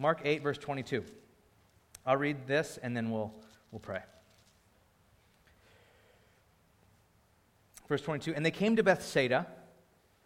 Mark 0.00 0.22
8, 0.24 0.42
verse 0.42 0.56
22. 0.56 1.04
I'll 2.06 2.16
read 2.16 2.46
this 2.46 2.78
and 2.82 2.96
then 2.96 3.10
we'll, 3.10 3.34
we'll 3.70 3.80
pray. 3.80 4.00
Verse 7.86 8.00
22 8.00 8.34
And 8.34 8.44
they 8.44 8.50
came 8.50 8.76
to 8.76 8.82
Bethsaida. 8.82 9.46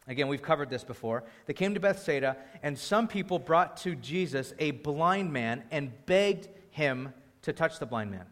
Again, 0.07 0.29
we've 0.29 0.43
covered 0.43 0.71
this 0.71 0.85
before. 0.85 1.25
They 1.47 1.55
came 1.55 1.75
to 1.75 1.81
Bethsaida, 1.81 2.37
and 2.63 2.79
some 2.79 3.09
people 3.09 3.41
brought 3.41 3.79
to 3.79 3.97
Jesus 3.97 4.53
a 4.61 4.71
blind 4.71 5.33
man 5.33 5.65
and 5.73 5.91
begged 6.07 6.49
him 6.71 7.13
to 7.43 7.53
touch 7.53 7.81
the 7.81 7.87
blind 7.87 8.13
man. 8.13 8.27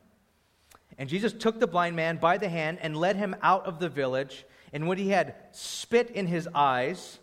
And 0.96 1.08
Jesus 1.08 1.32
took 1.32 1.58
the 1.58 1.66
blind 1.66 1.96
man 1.96 2.18
by 2.18 2.38
the 2.38 2.48
hand 2.48 2.78
and 2.82 2.96
led 2.96 3.16
him 3.16 3.34
out 3.42 3.66
of 3.66 3.80
the 3.80 3.88
village. 3.88 4.44
And 4.72 4.86
when 4.86 4.98
he 4.98 5.08
had 5.08 5.34
spit 5.50 6.10
in 6.10 6.28
his 6.28 6.46
eyes, 6.54 7.18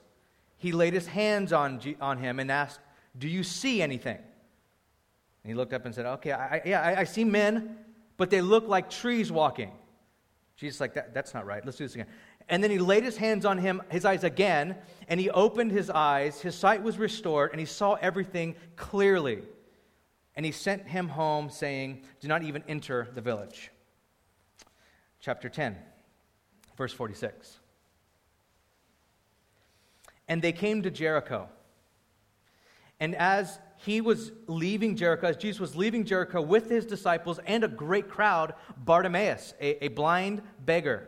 he 0.57 0.73
laid 0.73 0.93
his 0.93 1.07
hands 1.07 1.53
on, 1.53 1.79
on 2.01 2.17
him 2.17 2.39
and 2.39 2.51
asked, 2.51 2.79
Do 3.17 3.27
you 3.27 3.43
see 3.43 3.81
anything? 3.81 4.17
And 4.17 5.51
he 5.51 5.53
looked 5.53 5.73
up 5.73 5.85
and 5.85 5.93
said, 5.93 6.05
Okay, 6.05 6.31
I, 6.31 6.61
yeah, 6.65 6.81
I, 6.81 7.01
I 7.01 7.03
see 7.03 7.23
men, 7.23 7.77
but 8.17 8.29
they 8.29 8.41
look 8.41 8.67
like 8.67 8.89
trees 8.89 9.31
walking. 9.31 9.71
Jesus 10.55 10.79
like, 10.79 10.93
that, 10.93 11.13
That's 11.13 11.33
not 11.33 11.45
right. 11.45 11.65
Let's 11.65 11.77
do 11.77 11.85
this 11.85 11.95
again. 11.95 12.07
And 12.49 12.63
then 12.63 12.71
he 12.71 12.79
laid 12.79 13.03
his 13.03 13.15
hands 13.15 13.45
on 13.45 13.59
him, 13.59 13.81
his 13.89 14.05
eyes 14.05 14.23
again, 14.23 14.75
and 15.07 15.19
he 15.19 15.29
opened 15.29 15.71
his 15.71 15.89
eyes. 15.89 16.41
His 16.41 16.55
sight 16.55 16.81
was 16.81 16.97
restored, 16.97 17.51
and 17.51 17.59
he 17.59 17.65
saw 17.65 17.93
everything 17.95 18.55
clearly. 18.75 19.43
And 20.35 20.45
he 20.45 20.51
sent 20.51 20.87
him 20.87 21.07
home, 21.07 21.49
saying, 21.49 22.03
Do 22.19 22.27
not 22.27 22.43
even 22.43 22.63
enter 22.67 23.07
the 23.13 23.21
village. 23.21 23.71
Chapter 25.19 25.47
10, 25.47 25.77
verse 26.75 26.93
46. 26.93 27.59
And 30.27 30.41
they 30.41 30.51
came 30.51 30.81
to 30.83 30.89
Jericho. 30.89 31.49
And 32.99 33.15
as 33.15 33.59
he 33.77 34.01
was 34.01 34.31
leaving 34.47 34.95
Jericho, 34.95 35.27
as 35.27 35.37
Jesus 35.37 35.59
was 35.59 35.75
leaving 35.75 36.03
Jericho 36.03 36.41
with 36.41 36.69
his 36.69 36.85
disciples 36.85 37.39
and 37.45 37.63
a 37.63 37.67
great 37.67 38.09
crowd, 38.09 38.53
Bartimaeus, 38.77 39.53
a, 39.61 39.85
a 39.85 39.87
blind 39.89 40.41
beggar, 40.65 41.07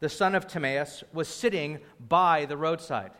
the 0.00 0.08
son 0.08 0.34
of 0.34 0.46
Timaeus, 0.46 1.02
was 1.12 1.26
sitting 1.26 1.80
by 2.08 2.44
the 2.44 2.56
roadside. 2.56 3.10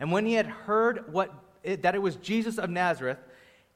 And 0.00 0.10
when 0.10 0.24
he 0.24 0.32
had 0.32 0.46
heard 0.46 1.12
what, 1.12 1.32
that 1.64 1.94
it 1.94 2.00
was 2.00 2.16
Jesus 2.16 2.58
of 2.58 2.70
Nazareth, 2.70 3.18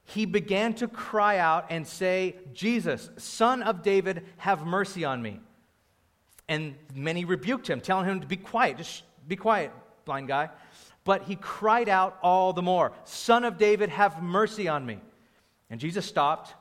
he 0.04 0.24
began 0.24 0.72
to 0.74 0.88
cry 0.88 1.36
out 1.36 1.66
and 1.68 1.86
say, 1.86 2.36
Jesus, 2.54 3.10
son 3.18 3.62
of 3.62 3.82
David, 3.82 4.24
have 4.38 4.64
mercy 4.64 5.04
on 5.04 5.20
me. 5.20 5.40
And 6.48 6.74
many 6.94 7.26
rebuked 7.26 7.68
him, 7.68 7.82
telling 7.82 8.06
him 8.06 8.20
to 8.20 8.26
be 8.26 8.38
quiet, 8.38 8.78
just 8.78 9.02
be 9.26 9.36
quiet, 9.36 9.70
blind 10.06 10.28
guy. 10.28 10.48
But 11.08 11.22
he 11.22 11.36
cried 11.36 11.88
out 11.88 12.18
all 12.22 12.52
the 12.52 12.60
more, 12.60 12.92
Son 13.04 13.46
of 13.46 13.56
David, 13.56 13.88
have 13.88 14.22
mercy 14.22 14.68
on 14.68 14.84
me. 14.84 15.00
And 15.70 15.80
Jesus 15.80 16.04
stopped 16.04 16.52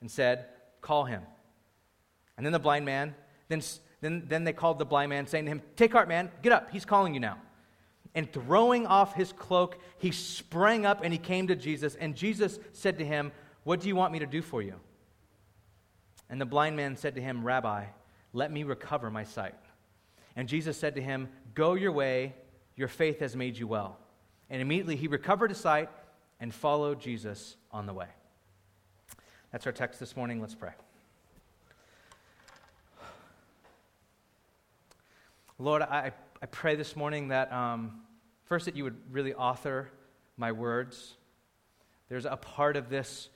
and 0.00 0.10
said, 0.10 0.46
Call 0.80 1.04
him. 1.04 1.22
And 2.36 2.44
then 2.44 2.52
the 2.52 2.58
blind 2.58 2.84
man, 2.84 3.14
then, 3.46 3.62
then, 4.00 4.24
then 4.26 4.42
they 4.42 4.52
called 4.52 4.80
the 4.80 4.84
blind 4.84 5.10
man, 5.10 5.28
saying 5.28 5.44
to 5.44 5.52
him, 5.52 5.62
Take 5.76 5.92
heart, 5.92 6.08
man, 6.08 6.32
get 6.42 6.50
up, 6.50 6.72
he's 6.72 6.84
calling 6.84 7.14
you 7.14 7.20
now. 7.20 7.38
And 8.12 8.30
throwing 8.32 8.88
off 8.88 9.14
his 9.14 9.32
cloak, 9.32 9.78
he 9.98 10.10
sprang 10.10 10.84
up 10.84 11.04
and 11.04 11.12
he 11.12 11.18
came 11.18 11.46
to 11.46 11.54
Jesus. 11.54 11.94
And 11.94 12.16
Jesus 12.16 12.58
said 12.72 12.98
to 12.98 13.04
him, 13.04 13.30
What 13.62 13.78
do 13.78 13.86
you 13.86 13.94
want 13.94 14.12
me 14.12 14.18
to 14.18 14.26
do 14.26 14.42
for 14.42 14.62
you? 14.62 14.80
And 16.28 16.40
the 16.40 16.44
blind 16.44 16.74
man 16.74 16.96
said 16.96 17.14
to 17.14 17.20
him, 17.20 17.44
Rabbi, 17.44 17.84
let 18.32 18.50
me 18.50 18.64
recover 18.64 19.12
my 19.12 19.22
sight. 19.22 19.54
And 20.34 20.48
Jesus 20.48 20.76
said 20.76 20.96
to 20.96 21.00
him, 21.00 21.28
Go 21.54 21.74
your 21.74 21.92
way 21.92 22.34
your 22.82 22.88
faith 22.88 23.20
has 23.20 23.36
made 23.36 23.56
you 23.56 23.68
well. 23.68 23.96
And 24.50 24.60
immediately 24.60 24.96
he 24.96 25.06
recovered 25.06 25.50
his 25.50 25.58
sight 25.58 25.88
and 26.40 26.52
followed 26.52 27.00
Jesus 27.00 27.54
on 27.70 27.86
the 27.86 27.94
way. 27.94 28.08
That's 29.52 29.66
our 29.66 29.72
text 29.72 30.00
this 30.00 30.16
morning. 30.16 30.40
Let's 30.40 30.56
pray. 30.56 30.72
Lord, 35.60 35.82
I, 35.82 36.10
I 36.42 36.46
pray 36.46 36.74
this 36.74 36.96
morning 36.96 37.28
that 37.28 37.52
um, 37.52 38.00
first 38.46 38.64
that 38.64 38.74
you 38.74 38.82
would 38.82 38.96
really 39.12 39.32
author 39.32 39.88
my 40.36 40.50
words. 40.50 41.14
There's 42.08 42.24
a 42.24 42.36
part 42.36 42.76
of 42.76 42.88
this, 42.88 43.28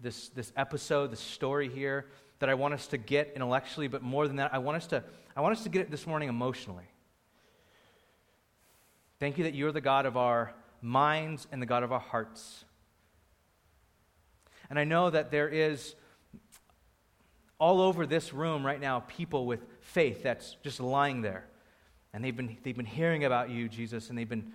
this, 0.00 0.30
this 0.30 0.50
episode, 0.56 1.12
this 1.12 1.20
story 1.20 1.68
here, 1.68 2.06
that 2.38 2.48
I 2.48 2.54
want 2.54 2.72
us 2.72 2.86
to 2.86 2.96
get 2.96 3.32
intellectually, 3.34 3.86
but 3.86 4.00
more 4.00 4.26
than 4.26 4.36
that, 4.36 4.54
I 4.54 4.58
want 4.60 4.78
us 4.78 4.86
to, 4.86 5.04
I 5.36 5.42
want 5.42 5.54
us 5.58 5.62
to 5.64 5.68
get 5.68 5.82
it 5.82 5.90
this 5.90 6.06
morning 6.06 6.30
emotionally. 6.30 6.86
Thank 9.24 9.38
you 9.38 9.44
that 9.44 9.54
you're 9.54 9.72
the 9.72 9.80
God 9.80 10.04
of 10.04 10.18
our 10.18 10.52
minds 10.82 11.46
and 11.50 11.62
the 11.62 11.64
God 11.64 11.82
of 11.82 11.92
our 11.92 11.98
hearts. 11.98 12.66
And 14.68 14.78
I 14.78 14.84
know 14.84 15.08
that 15.08 15.30
there 15.30 15.48
is 15.48 15.94
all 17.58 17.80
over 17.80 18.04
this 18.04 18.34
room 18.34 18.66
right 18.66 18.78
now 18.78 19.00
people 19.00 19.46
with 19.46 19.64
faith 19.80 20.22
that's 20.22 20.58
just 20.62 20.78
lying 20.78 21.22
there. 21.22 21.46
And 22.12 22.22
they've 22.22 22.36
been, 22.36 22.58
they've 22.64 22.76
been 22.76 22.84
hearing 22.84 23.24
about 23.24 23.48
you, 23.48 23.66
Jesus, 23.66 24.10
and 24.10 24.18
they've 24.18 24.28
been 24.28 24.52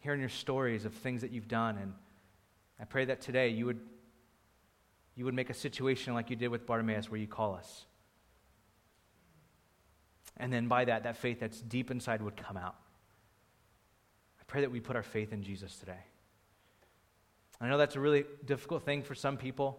hearing 0.00 0.20
your 0.20 0.28
stories 0.28 0.84
of 0.84 0.92
things 0.92 1.22
that 1.22 1.30
you've 1.30 1.48
done. 1.48 1.78
And 1.78 1.94
I 2.78 2.84
pray 2.84 3.06
that 3.06 3.22
today 3.22 3.48
you 3.48 3.64
would, 3.64 3.80
you 5.16 5.24
would 5.24 5.32
make 5.32 5.48
a 5.48 5.54
situation 5.54 6.12
like 6.12 6.28
you 6.28 6.36
did 6.36 6.48
with 6.48 6.66
Bartimaeus 6.66 7.10
where 7.10 7.18
you 7.18 7.26
call 7.26 7.54
us. 7.54 7.86
And 10.36 10.52
then 10.52 10.68
by 10.68 10.84
that, 10.86 11.04
that 11.04 11.16
faith 11.16 11.40
that's 11.40 11.60
deep 11.60 11.90
inside 11.90 12.22
would 12.22 12.36
come 12.36 12.56
out. 12.56 12.76
I 14.40 14.44
pray 14.46 14.62
that 14.62 14.70
we 14.70 14.80
put 14.80 14.96
our 14.96 15.02
faith 15.02 15.32
in 15.32 15.42
Jesus 15.42 15.76
today. 15.76 16.00
I 17.60 17.68
know 17.68 17.78
that's 17.78 17.94
a 17.94 18.00
really 18.00 18.24
difficult 18.44 18.84
thing 18.84 19.02
for 19.02 19.14
some 19.14 19.36
people, 19.36 19.78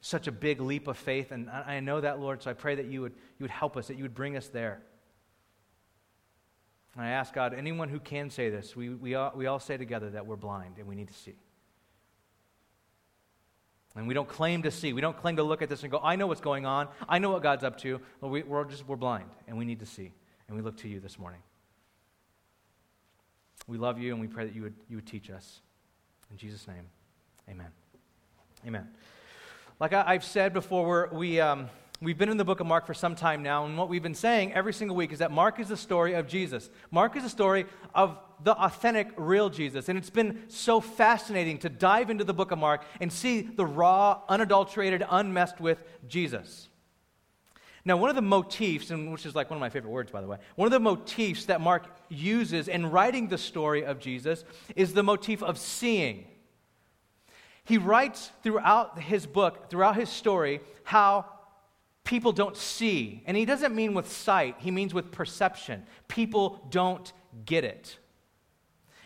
such 0.00 0.26
a 0.26 0.32
big 0.32 0.60
leap 0.60 0.88
of 0.88 0.96
faith, 0.96 1.30
and 1.30 1.50
I 1.50 1.80
know 1.80 2.00
that, 2.00 2.18
Lord, 2.18 2.42
so 2.42 2.50
I 2.50 2.54
pray 2.54 2.76
that 2.76 2.86
you 2.86 3.02
would, 3.02 3.12
you 3.12 3.44
would 3.44 3.50
help 3.50 3.76
us, 3.76 3.88
that 3.88 3.96
you 3.96 4.04
would 4.04 4.14
bring 4.14 4.36
us 4.36 4.48
there. 4.48 4.80
And 6.94 7.04
I 7.04 7.10
ask 7.10 7.34
God, 7.34 7.54
anyone 7.54 7.88
who 7.88 8.00
can 8.00 8.30
say 8.30 8.48
this, 8.48 8.74
we, 8.74 8.88
we, 8.88 9.14
all, 9.14 9.32
we 9.34 9.46
all 9.46 9.58
say 9.58 9.76
together 9.76 10.10
that 10.10 10.26
we're 10.26 10.36
blind 10.36 10.78
and 10.78 10.86
we 10.86 10.94
need 10.94 11.08
to 11.08 11.14
see. 11.14 11.34
And 13.94 14.08
we 14.08 14.14
don't 14.14 14.28
claim 14.28 14.62
to 14.62 14.70
see. 14.70 14.92
We 14.92 15.00
don't 15.00 15.16
claim 15.16 15.36
to 15.36 15.42
look 15.42 15.60
at 15.60 15.68
this 15.68 15.82
and 15.82 15.92
go, 15.92 16.00
I 16.02 16.16
know 16.16 16.26
what's 16.26 16.40
going 16.40 16.64
on. 16.64 16.88
I 17.08 17.18
know 17.18 17.30
what 17.30 17.42
God's 17.42 17.62
up 17.62 17.76
to. 17.78 18.00
But 18.20 18.28
we, 18.28 18.42
are 18.42 18.64
just, 18.64 18.86
we're 18.88 18.96
blind 18.96 19.28
and 19.46 19.58
we 19.58 19.64
need 19.64 19.80
to 19.80 19.86
see. 19.86 20.12
And 20.48 20.56
we 20.56 20.62
look 20.62 20.76
to 20.78 20.88
you 20.88 20.98
this 20.98 21.18
morning. 21.18 21.40
We 23.66 23.78
love 23.78 23.98
you 23.98 24.12
and 24.12 24.20
we 24.20 24.26
pray 24.26 24.46
that 24.46 24.54
you 24.54 24.62
would, 24.62 24.74
you 24.88 24.96
would 24.96 25.06
teach 25.06 25.30
us. 25.30 25.60
In 26.30 26.36
Jesus' 26.36 26.66
name, 26.66 26.86
amen. 27.48 27.68
Amen. 28.66 28.88
Like 29.78 29.92
I, 29.92 30.14
have 30.14 30.24
said 30.24 30.52
before, 30.52 30.86
we're, 30.86 31.08
we, 31.08 31.40
um, 31.40 31.68
We've 32.02 32.18
been 32.18 32.30
in 32.30 32.36
the 32.36 32.44
book 32.44 32.58
of 32.58 32.66
Mark 32.66 32.84
for 32.84 32.94
some 32.94 33.14
time 33.14 33.44
now, 33.44 33.64
and 33.64 33.78
what 33.78 33.88
we've 33.88 34.02
been 34.02 34.12
saying 34.12 34.52
every 34.54 34.72
single 34.72 34.96
week 34.96 35.12
is 35.12 35.20
that 35.20 35.30
Mark 35.30 35.60
is 35.60 35.68
the 35.68 35.76
story 35.76 36.14
of 36.14 36.26
Jesus. 36.26 36.68
Mark 36.90 37.14
is 37.14 37.22
the 37.22 37.28
story 37.28 37.64
of 37.94 38.18
the 38.42 38.56
authentic, 38.56 39.12
real 39.16 39.48
Jesus. 39.48 39.88
And 39.88 39.96
it's 39.96 40.10
been 40.10 40.42
so 40.48 40.80
fascinating 40.80 41.58
to 41.58 41.68
dive 41.68 42.10
into 42.10 42.24
the 42.24 42.34
book 42.34 42.50
of 42.50 42.58
Mark 42.58 42.84
and 43.00 43.12
see 43.12 43.42
the 43.42 43.64
raw, 43.64 44.20
unadulterated, 44.28 45.04
unmessed 45.08 45.60
with 45.60 45.84
Jesus. 46.08 46.68
Now, 47.84 47.96
one 47.98 48.10
of 48.10 48.16
the 48.16 48.22
motifs, 48.22 48.90
and 48.90 49.12
which 49.12 49.24
is 49.24 49.36
like 49.36 49.48
one 49.48 49.56
of 49.56 49.60
my 49.60 49.70
favorite 49.70 49.92
words, 49.92 50.10
by 50.10 50.22
the 50.22 50.26
way, 50.26 50.38
one 50.56 50.66
of 50.66 50.72
the 50.72 50.80
motifs 50.80 51.44
that 51.44 51.60
Mark 51.60 51.86
uses 52.08 52.66
in 52.66 52.90
writing 52.90 53.28
the 53.28 53.38
story 53.38 53.84
of 53.84 54.00
Jesus 54.00 54.44
is 54.74 54.92
the 54.92 55.04
motif 55.04 55.40
of 55.40 55.56
seeing. 55.56 56.26
He 57.62 57.78
writes 57.78 58.32
throughout 58.42 58.98
his 58.98 59.24
book, 59.24 59.70
throughout 59.70 59.94
his 59.94 60.08
story, 60.08 60.62
how 60.82 61.26
people 62.04 62.32
don't 62.32 62.56
see. 62.56 63.22
And 63.26 63.36
he 63.36 63.44
doesn't 63.44 63.74
mean 63.74 63.94
with 63.94 64.10
sight, 64.10 64.56
he 64.58 64.70
means 64.70 64.94
with 64.94 65.10
perception. 65.12 65.84
People 66.08 66.66
don't 66.70 67.12
get 67.44 67.64
it. 67.64 67.98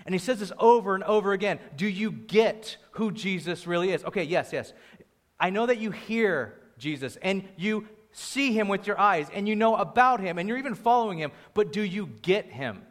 And 0.04 0.14
he 0.14 0.18
says 0.20 0.38
this 0.38 0.52
over 0.58 0.94
and 0.94 1.02
over 1.04 1.32
again. 1.32 1.58
Do 1.76 1.86
you 1.86 2.12
get 2.12 2.76
who 2.92 3.10
Jesus 3.10 3.66
really 3.66 3.90
is? 3.90 4.04
Okay, 4.04 4.22
yes, 4.22 4.50
yes. 4.52 4.72
I 5.38 5.50
know 5.50 5.66
that 5.66 5.78
you 5.78 5.90
hear 5.90 6.60
Jesus 6.78 7.16
and 7.22 7.46
you 7.56 7.88
see 8.12 8.52
him 8.52 8.68
with 8.68 8.86
your 8.86 8.98
eyes 8.98 9.28
and 9.34 9.48
you 9.48 9.56
know 9.56 9.76
about 9.76 10.20
him 10.20 10.38
and 10.38 10.48
you're 10.48 10.58
even 10.58 10.74
following 10.74 11.18
him, 11.18 11.32
but 11.54 11.72
do 11.72 11.82
you 11.82 12.06
get 12.22 12.46
him? 12.46 12.82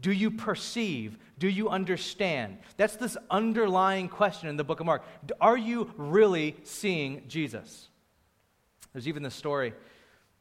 Do 0.00 0.12
you 0.12 0.30
perceive? 0.30 1.18
Do 1.38 1.48
you 1.48 1.68
understand? 1.68 2.58
That's 2.76 2.96
this 2.96 3.16
underlying 3.30 4.08
question 4.08 4.48
in 4.48 4.56
the 4.56 4.64
book 4.64 4.80
of 4.80 4.86
Mark. 4.86 5.04
Are 5.40 5.56
you 5.56 5.90
really 5.96 6.56
seeing 6.62 7.24
Jesus? 7.26 7.88
There's 8.94 9.08
even 9.08 9.22
the 9.22 9.30
story 9.30 9.74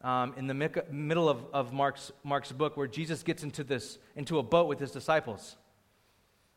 um, 0.03 0.35
in 0.37 0.47
the 0.47 0.53
middle 0.53 1.27
of, 1.27 1.43
of 1.51 1.73
Mark's, 1.73 2.11
Mark's 2.23 2.51
book 2.51 2.77
where 2.77 2.87
Jesus 2.87 3.23
gets 3.23 3.41
into, 3.43 3.63
this, 3.63 3.97
into 4.15 4.37
a 4.37 4.43
boat 4.43 4.67
with 4.67 4.79
his 4.79 4.91
disciples. 4.91 5.57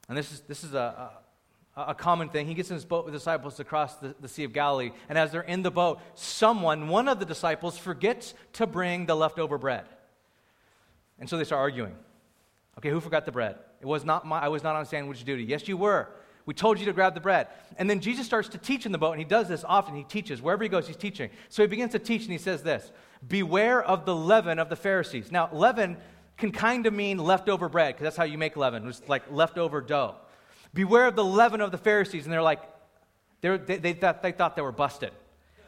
And 0.09 0.17
this 0.17 0.31
is, 0.31 0.41
this 0.41 0.63
is 0.63 0.75
a, 0.75 1.11
a, 1.75 1.81
a 1.81 1.95
common 1.95 2.29
thing. 2.29 2.47
He 2.47 2.55
gets 2.55 2.71
in 2.71 2.75
his 2.75 2.85
boat 2.85 3.07
with 3.07 3.15
disciples 3.15 3.59
across 3.61 3.97
the, 3.97 4.15
the 4.21 4.29
Sea 4.29 4.45
of 4.45 4.53
Galilee. 4.53 4.91
And 5.09 5.17
as 5.17 5.33
they're 5.33 5.41
in 5.41 5.63
the 5.63 5.71
boat, 5.71 6.01
someone, 6.15 6.89
one 6.89 7.09
of 7.09 7.19
the 7.19 7.25
disciples, 7.25 7.79
forgets 7.79 8.35
to 8.55 8.67
bring 8.67 9.07
the 9.07 9.17
leftover 9.17 9.57
bread. 9.57 9.87
And 11.19 11.31
so 11.31 11.39
they 11.39 11.45
start 11.45 11.61
arguing. 11.61 11.95
Okay, 12.79 12.91
who 12.91 13.01
forgot 13.01 13.25
the 13.25 13.33
bread? 13.33 13.57
It 13.81 13.87
was 13.87 14.05
not 14.05 14.27
my, 14.27 14.41
I 14.41 14.49
was 14.49 14.63
not 14.63 14.77
on 14.77 14.85
sandwich 14.85 15.25
duty. 15.25 15.45
Yes, 15.45 15.67
you 15.67 15.79
were. 15.79 16.11
We 16.47 16.55
told 16.55 16.79
you 16.79 16.87
to 16.87 16.93
grab 16.93 17.15
the 17.15 17.21
bread. 17.21 17.49
And 17.77 17.91
then 17.91 18.01
Jesus 18.01 18.25
starts 18.25 18.49
to 18.51 18.59
teach 18.59 18.87
in 18.87 18.93
the 18.93 18.99
boat, 18.99 19.13
and 19.13 19.19
he 19.19 19.25
does 19.25 19.49
this 19.49 19.65
often. 19.65 19.97
He 19.97 20.05
teaches. 20.05 20.41
Wherever 20.41 20.63
he 20.63 20.69
goes, 20.69 20.87
he's 20.87 20.97
teaching. 20.97 21.29
So 21.49 21.63
he 21.63 21.67
begins 21.67 21.93
to 21.93 21.99
teach, 21.99 22.23
and 22.23 22.33
he 22.33 22.39
says 22.39 22.63
this 22.63 22.93
Beware 23.27 23.83
of 23.83 24.07
the 24.07 24.15
leaven 24.15 24.59
of 24.59 24.69
the 24.69 24.77
Pharisees. 24.77 25.33
Now, 25.33 25.51
leaven 25.53 25.97
can 26.37 26.53
kind 26.53 26.87
of 26.87 26.95
mean 26.95 27.19
leftover 27.19 27.69
bread, 27.69 27.95
because 27.95 28.05
that's 28.05 28.17
how 28.17 28.25
you 28.25 28.39
make 28.39 28.57
leaven. 28.57 28.87
It's 28.87 29.03
like 29.09 29.25
leftover 29.31 29.81
dough. 29.81 30.15
Beware 30.73 31.09
of 31.09 31.17
the 31.17 31.25
leaven 31.25 31.61
of 31.61 31.73
the 31.73 31.79
Pharisees. 31.79 32.25
And 32.25 32.33
they're 32.33 32.43
like, 32.43 32.63
they're, 33.41 33.59
they, 33.59 33.79
they, 33.79 33.93
thought, 33.93 34.23
they 34.23 34.33
thought 34.33 34.55
they 34.55 34.63
were 34.63 34.73
busted. 34.73 35.11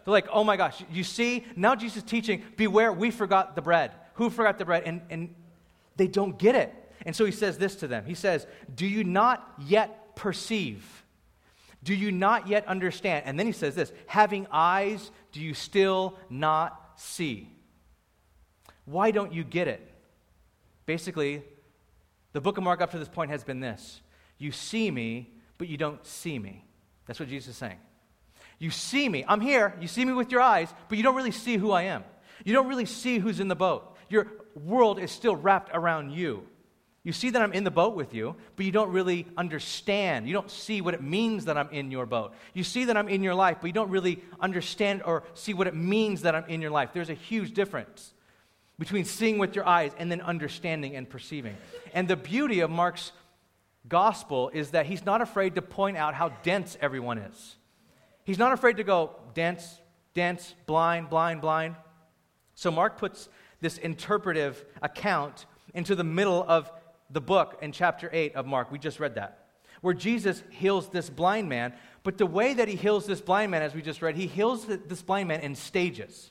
They're 0.04 0.12
like, 0.12 0.28
oh 0.32 0.44
my 0.44 0.56
gosh, 0.56 0.82
you 0.92 1.02
see, 1.02 1.44
now 1.56 1.74
Jesus 1.74 2.02
teaching, 2.02 2.42
beware, 2.56 2.92
we 2.92 3.10
forgot 3.10 3.56
the 3.56 3.62
bread. 3.62 3.92
Who 4.14 4.30
forgot 4.30 4.58
the 4.58 4.64
bread? 4.64 4.84
And, 4.86 5.00
and 5.10 5.34
they 5.96 6.06
don't 6.06 6.38
get 6.38 6.54
it. 6.54 6.74
And 7.04 7.14
so 7.14 7.24
he 7.24 7.32
says 7.32 7.58
this 7.58 7.76
to 7.76 7.86
them 7.86 8.04
He 8.04 8.14
says, 8.14 8.46
Do 8.74 8.86
you 8.86 9.04
not 9.04 9.54
yet 9.58 10.07
perceive? 10.18 11.04
Do 11.82 11.94
you 11.94 12.12
not 12.12 12.48
yet 12.48 12.66
understand? 12.66 13.24
And 13.24 13.38
then 13.38 13.46
he 13.46 13.52
says 13.52 13.74
this 13.74 13.92
Having 14.06 14.48
eyes, 14.50 15.10
do 15.32 15.40
you 15.40 15.54
still 15.54 16.18
not 16.28 16.92
see? 16.96 17.50
Why 18.84 19.10
don't 19.10 19.32
you 19.32 19.44
get 19.44 19.68
it? 19.68 19.80
Basically, 20.84 21.42
the 22.32 22.40
book 22.40 22.58
of 22.58 22.64
Mark 22.64 22.80
up 22.80 22.90
to 22.90 22.98
this 22.98 23.08
point 23.08 23.30
has 23.30 23.44
been 23.44 23.60
this 23.60 24.02
You 24.38 24.52
see 24.52 24.90
me, 24.90 25.30
but 25.56 25.68
you 25.68 25.76
don't 25.76 26.04
see 26.04 26.38
me. 26.38 26.64
That's 27.06 27.20
what 27.20 27.28
Jesus 27.28 27.50
is 27.50 27.56
saying. 27.56 27.78
You 28.58 28.70
see 28.70 29.08
me. 29.08 29.24
I'm 29.26 29.40
here. 29.40 29.74
You 29.80 29.86
see 29.86 30.04
me 30.04 30.12
with 30.12 30.32
your 30.32 30.40
eyes, 30.40 30.68
but 30.88 30.98
you 30.98 31.04
don't 31.04 31.14
really 31.14 31.30
see 31.30 31.56
who 31.56 31.70
I 31.70 31.82
am. 31.84 32.04
You 32.44 32.52
don't 32.52 32.66
really 32.66 32.86
see 32.86 33.18
who's 33.18 33.40
in 33.40 33.48
the 33.48 33.56
boat. 33.56 33.96
Your 34.08 34.26
world 34.54 34.98
is 34.98 35.12
still 35.12 35.36
wrapped 35.36 35.70
around 35.72 36.10
you. 36.10 36.46
You 37.04 37.12
see 37.12 37.30
that 37.30 37.40
I'm 37.40 37.52
in 37.52 37.64
the 37.64 37.70
boat 37.70 37.94
with 37.94 38.12
you, 38.12 38.34
but 38.56 38.66
you 38.66 38.72
don't 38.72 38.90
really 38.90 39.26
understand. 39.36 40.26
You 40.26 40.34
don't 40.34 40.50
see 40.50 40.80
what 40.80 40.94
it 40.94 41.02
means 41.02 41.46
that 41.46 41.56
I'm 41.56 41.68
in 41.70 41.90
your 41.90 42.06
boat. 42.06 42.34
You 42.54 42.64
see 42.64 42.86
that 42.86 42.96
I'm 42.96 43.08
in 43.08 43.22
your 43.22 43.34
life, 43.34 43.58
but 43.60 43.68
you 43.68 43.72
don't 43.72 43.90
really 43.90 44.22
understand 44.40 45.02
or 45.04 45.22
see 45.34 45.54
what 45.54 45.66
it 45.66 45.74
means 45.74 46.22
that 46.22 46.34
I'm 46.34 46.44
in 46.46 46.60
your 46.60 46.70
life. 46.70 46.90
There's 46.92 47.10
a 47.10 47.14
huge 47.14 47.54
difference 47.54 48.12
between 48.78 49.04
seeing 49.04 49.38
with 49.38 49.56
your 49.56 49.66
eyes 49.66 49.92
and 49.98 50.10
then 50.10 50.20
understanding 50.20 50.96
and 50.96 51.08
perceiving. 51.08 51.56
And 51.94 52.08
the 52.08 52.16
beauty 52.16 52.60
of 52.60 52.70
Mark's 52.70 53.12
gospel 53.88 54.50
is 54.52 54.70
that 54.70 54.86
he's 54.86 55.04
not 55.04 55.20
afraid 55.20 55.54
to 55.54 55.62
point 55.62 55.96
out 55.96 56.14
how 56.14 56.30
dense 56.42 56.76
everyone 56.80 57.18
is. 57.18 57.56
He's 58.24 58.38
not 58.38 58.52
afraid 58.52 58.76
to 58.76 58.84
go 58.84 59.12
dense, 59.34 59.80
dense, 60.14 60.54
blind, 60.66 61.08
blind, 61.08 61.40
blind. 61.40 61.76
So 62.54 62.70
Mark 62.70 62.98
puts 62.98 63.28
this 63.60 63.78
interpretive 63.78 64.64
account 64.82 65.46
into 65.74 65.94
the 65.94 66.04
middle 66.04 66.44
of 66.46 66.70
the 67.10 67.20
book 67.20 67.58
in 67.62 67.72
chapter 67.72 68.10
8 68.12 68.34
of 68.34 68.46
Mark. 68.46 68.70
We 68.70 68.78
just 68.78 69.00
read 69.00 69.14
that. 69.14 69.46
Where 69.80 69.94
Jesus 69.94 70.42
heals 70.50 70.88
this 70.88 71.08
blind 71.08 71.48
man. 71.48 71.72
But 72.02 72.18
the 72.18 72.26
way 72.26 72.54
that 72.54 72.68
he 72.68 72.74
heals 72.74 73.06
this 73.06 73.20
blind 73.20 73.50
man, 73.50 73.62
as 73.62 73.74
we 73.74 73.82
just 73.82 74.02
read, 74.02 74.16
he 74.16 74.26
heals 74.26 74.66
this 74.66 75.02
blind 75.02 75.28
man 75.28 75.40
in 75.40 75.54
stages. 75.54 76.30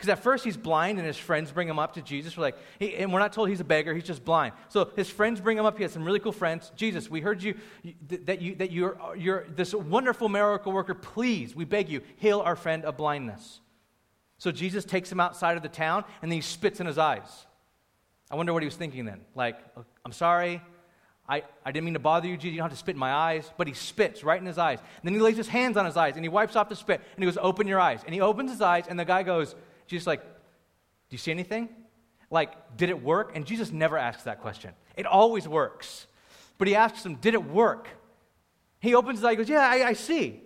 Because 0.00 0.08
at 0.08 0.22
first 0.22 0.44
he's 0.44 0.56
blind 0.56 0.96
and 0.96 1.06
his 1.06 1.18
friends 1.18 1.52
bring 1.52 1.68
him 1.68 1.78
up 1.78 1.92
to 1.92 2.02
Jesus. 2.02 2.34
We're 2.34 2.44
like, 2.44 2.56
and 2.80 3.12
we're 3.12 3.18
not 3.18 3.34
told 3.34 3.50
he's 3.50 3.60
a 3.60 3.64
beggar, 3.64 3.92
he's 3.92 4.04
just 4.04 4.24
blind. 4.24 4.54
So 4.70 4.90
his 4.96 5.10
friends 5.10 5.42
bring 5.42 5.58
him 5.58 5.66
up. 5.66 5.76
He 5.76 5.82
has 5.82 5.92
some 5.92 6.04
really 6.04 6.20
cool 6.20 6.32
friends. 6.32 6.72
Jesus, 6.74 7.10
we 7.10 7.20
heard 7.20 7.42
you 7.42 7.54
that, 8.08 8.40
you, 8.40 8.54
that 8.54 8.72
you're, 8.72 8.98
you're 9.14 9.44
this 9.54 9.74
wonderful 9.74 10.30
miracle 10.30 10.72
worker. 10.72 10.94
Please, 10.94 11.54
we 11.54 11.66
beg 11.66 11.90
you, 11.90 12.00
heal 12.16 12.40
our 12.40 12.56
friend 12.56 12.86
of 12.86 12.96
blindness. 12.96 13.60
So 14.38 14.50
Jesus 14.50 14.86
takes 14.86 15.12
him 15.12 15.20
outside 15.20 15.58
of 15.58 15.62
the 15.62 15.68
town 15.68 16.04
and 16.22 16.32
then 16.32 16.36
he 16.36 16.42
spits 16.42 16.80
in 16.80 16.86
his 16.86 16.96
eyes. 16.96 17.46
I 18.30 18.36
wonder 18.36 18.52
what 18.52 18.62
he 18.62 18.66
was 18.66 18.76
thinking 18.76 19.04
then. 19.04 19.20
Like, 19.34 19.58
oh, 19.76 19.84
I'm 20.04 20.12
sorry. 20.12 20.62
I, 21.28 21.42
I 21.64 21.72
didn't 21.72 21.84
mean 21.84 21.94
to 21.94 22.00
bother 22.00 22.28
you, 22.28 22.36
Jesus. 22.36 22.52
You 22.52 22.58
don't 22.58 22.70
have 22.70 22.72
to 22.72 22.78
spit 22.78 22.94
in 22.94 23.00
my 23.00 23.12
eyes. 23.12 23.50
But 23.56 23.66
he 23.66 23.74
spits 23.74 24.24
right 24.24 24.40
in 24.40 24.46
his 24.46 24.58
eyes. 24.58 24.78
And 24.78 25.04
then 25.04 25.14
he 25.14 25.20
lays 25.20 25.36
his 25.36 25.48
hands 25.48 25.76
on 25.76 25.86
his 25.86 25.96
eyes 25.96 26.16
and 26.16 26.24
he 26.24 26.28
wipes 26.28 26.56
off 26.56 26.68
the 26.68 26.76
spit 26.76 27.00
and 27.14 27.24
he 27.24 27.30
goes, 27.30 27.38
Open 27.40 27.66
your 27.66 27.80
eyes. 27.80 28.00
And 28.04 28.14
he 28.14 28.20
opens 28.20 28.50
his 28.50 28.60
eyes 28.60 28.84
and 28.88 28.98
the 28.98 29.04
guy 29.04 29.22
goes, 29.22 29.54
Jesus, 29.86 30.06
like, 30.06 30.22
do 30.22 31.14
you 31.14 31.18
see 31.18 31.32
anything? 31.32 31.68
Like, 32.30 32.76
did 32.76 32.90
it 32.90 33.02
work? 33.02 33.32
And 33.34 33.44
Jesus 33.44 33.72
never 33.72 33.98
asks 33.98 34.22
that 34.22 34.40
question. 34.40 34.72
It 34.96 35.06
always 35.06 35.48
works. 35.48 36.06
But 36.58 36.68
he 36.68 36.76
asks 36.76 37.04
him, 37.04 37.16
Did 37.16 37.34
it 37.34 37.44
work? 37.44 37.88
He 38.80 38.94
opens 38.94 39.18
his 39.18 39.24
eyes, 39.24 39.30
and 39.30 39.38
goes, 39.38 39.48
Yeah, 39.48 39.68
I, 39.68 39.88
I 39.88 39.92
see. 39.94 40.40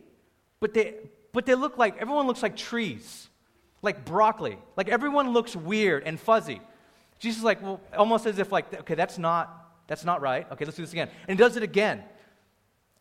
But 0.60 0.72
they, 0.72 0.94
but 1.32 1.44
they 1.44 1.54
look 1.54 1.76
like, 1.76 1.98
everyone 1.98 2.26
looks 2.26 2.42
like 2.42 2.56
trees, 2.56 3.28
like 3.82 4.04
broccoli. 4.04 4.56
Like 4.76 4.88
everyone 4.88 5.32
looks 5.32 5.54
weird 5.54 6.04
and 6.04 6.18
fuzzy. 6.18 6.60
Jesus 7.24 7.38
is 7.38 7.44
like, 7.44 7.62
well, 7.62 7.80
almost 7.96 8.26
as 8.26 8.38
if 8.38 8.52
like, 8.52 8.72
okay, 8.80 8.94
that's 8.94 9.16
not, 9.16 9.72
that's 9.86 10.04
not 10.04 10.20
right. 10.20 10.46
Okay, 10.52 10.66
let's 10.66 10.76
do 10.76 10.82
this 10.82 10.92
again. 10.92 11.08
And 11.26 11.38
he 11.38 11.42
does 11.42 11.56
it 11.56 11.62
again. 11.62 12.04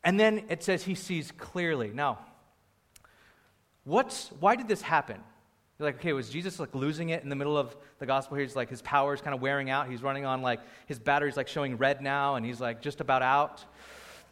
And 0.01 0.17
then 0.17 0.45
it 0.47 0.63
says 0.63 0.81
he 0.81 0.95
sees 0.95 1.33
clearly. 1.33 1.91
Now, 1.93 2.19
what's, 3.83 4.29
why 4.39 4.55
did 4.55 4.69
this 4.69 4.81
happen? 4.81 5.19
You're 5.77 5.89
like, 5.89 5.95
okay, 5.95 6.13
was 6.13 6.29
Jesus 6.29 6.57
like 6.57 6.73
losing 6.73 7.09
it 7.09 7.21
in 7.21 7.27
the 7.27 7.35
middle 7.35 7.57
of 7.57 7.75
the 7.99 8.05
gospel 8.05 8.37
here? 8.37 8.45
He's 8.45 8.55
like, 8.55 8.69
his 8.69 8.81
power 8.81 9.13
is 9.13 9.19
kind 9.19 9.35
of 9.35 9.41
wearing 9.41 9.69
out. 9.69 9.89
He's 9.89 10.01
running 10.01 10.25
on 10.25 10.41
like, 10.41 10.61
his 10.85 10.99
battery's 10.99 11.35
like 11.35 11.49
showing 11.49 11.75
red 11.75 12.01
now, 12.01 12.35
and 12.35 12.45
he's 12.45 12.61
like 12.61 12.81
just 12.81 13.01
about 13.01 13.23
out. 13.23 13.65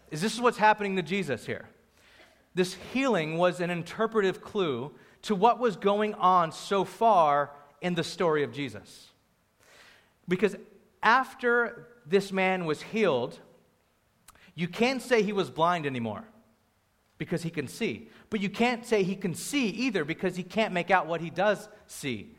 Is 0.10 0.22
this 0.22 0.40
what's 0.40 0.58
happening 0.58 0.96
to 0.96 1.02
Jesus 1.02 1.46
here? 1.46 1.68
This 2.56 2.76
healing 2.94 3.38
was 3.38 3.60
an 3.60 3.70
interpretive 3.70 4.42
clue 4.42 4.94
to 5.24 5.36
what 5.36 5.60
was 5.60 5.76
going 5.76 6.14
on 6.14 6.54
so 6.54 6.86
far 6.86 7.52
in 7.82 7.94
the 7.94 8.06
story 8.06 8.44
of 8.44 8.54
Jesus. 8.54 9.11
Because 10.32 10.56
after 11.04 11.90
this 12.06 12.32
man 12.32 12.64
was 12.64 12.82
healed, 12.82 13.38
you 14.56 14.70
can't 14.70 15.02
say 15.02 15.24
he 15.24 15.34
was 15.34 15.50
blind 15.50 15.86
anymore 15.86 16.24
because 17.18 17.44
he 17.44 17.50
can 17.50 17.68
see. 17.68 18.08
But 18.30 18.40
you 18.40 18.50
can't 18.50 18.86
say 18.86 19.04
he 19.04 19.18
can 19.18 19.34
see 19.36 19.68
either 19.68 20.06
because 20.06 20.38
he 20.38 20.44
can't 20.44 20.74
make 20.74 20.90
out 20.90 21.06
what 21.06 21.20
he 21.20 21.30
does 21.30 21.68
see. 21.86 22.34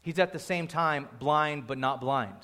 He's 0.00 0.20
at 0.20 0.32
the 0.32 0.38
same 0.38 0.68
time 0.68 1.08
blind 1.18 1.66
but 1.66 1.76
not 1.76 2.00
blind. 2.00 2.36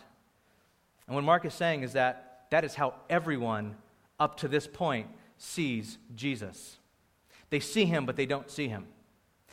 And 1.06 1.14
what 1.14 1.22
Mark 1.22 1.44
is 1.44 1.54
saying 1.54 1.84
is 1.84 1.92
that 1.92 2.46
that 2.50 2.64
is 2.64 2.74
how 2.74 2.94
everyone 3.08 3.76
up 4.18 4.38
to 4.38 4.48
this 4.48 4.66
point 4.66 5.06
sees 5.38 5.98
Jesus. 6.16 6.78
They 7.48 7.60
see 7.60 7.84
him, 7.84 8.06
but 8.06 8.16
they 8.16 8.26
don't 8.26 8.50
see 8.50 8.66
him. 8.66 8.88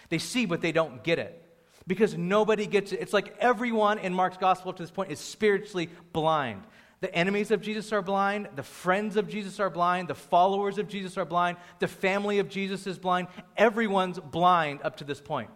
They 0.09 0.17
see, 0.17 0.47
but 0.47 0.61
they 0.61 0.71
don't 0.71 1.03
get 1.03 1.19
it 1.19 1.50
because 1.87 2.17
nobody 2.17 2.65
gets 2.65 2.91
it. 2.91 2.99
It's 3.01 3.13
like 3.13 3.35
everyone 3.39 3.99
in 3.99 4.13
Mark's 4.13 4.37
gospel 4.37 4.69
up 4.69 4.77
to 4.77 4.83
this 4.83 4.91
point 4.91 5.11
is 5.11 5.19
spiritually 5.19 5.89
blind. 6.13 6.63
The 7.01 7.13
enemies 7.15 7.49
of 7.49 7.61
Jesus 7.61 7.91
are 7.91 8.03
blind. 8.03 8.47
The 8.55 8.63
friends 8.63 9.17
of 9.17 9.27
Jesus 9.27 9.59
are 9.59 9.71
blind. 9.71 10.07
The 10.07 10.15
followers 10.15 10.77
of 10.77 10.87
Jesus 10.87 11.17
are 11.17 11.25
blind. 11.25 11.57
The 11.79 11.87
family 11.87 12.37
of 12.37 12.47
Jesus 12.47 12.85
is 12.85 12.99
blind. 12.99 13.27
Everyone's 13.57 14.19
blind 14.19 14.81
up 14.83 14.97
to 14.97 15.03
this 15.03 15.19
point. 15.19 15.49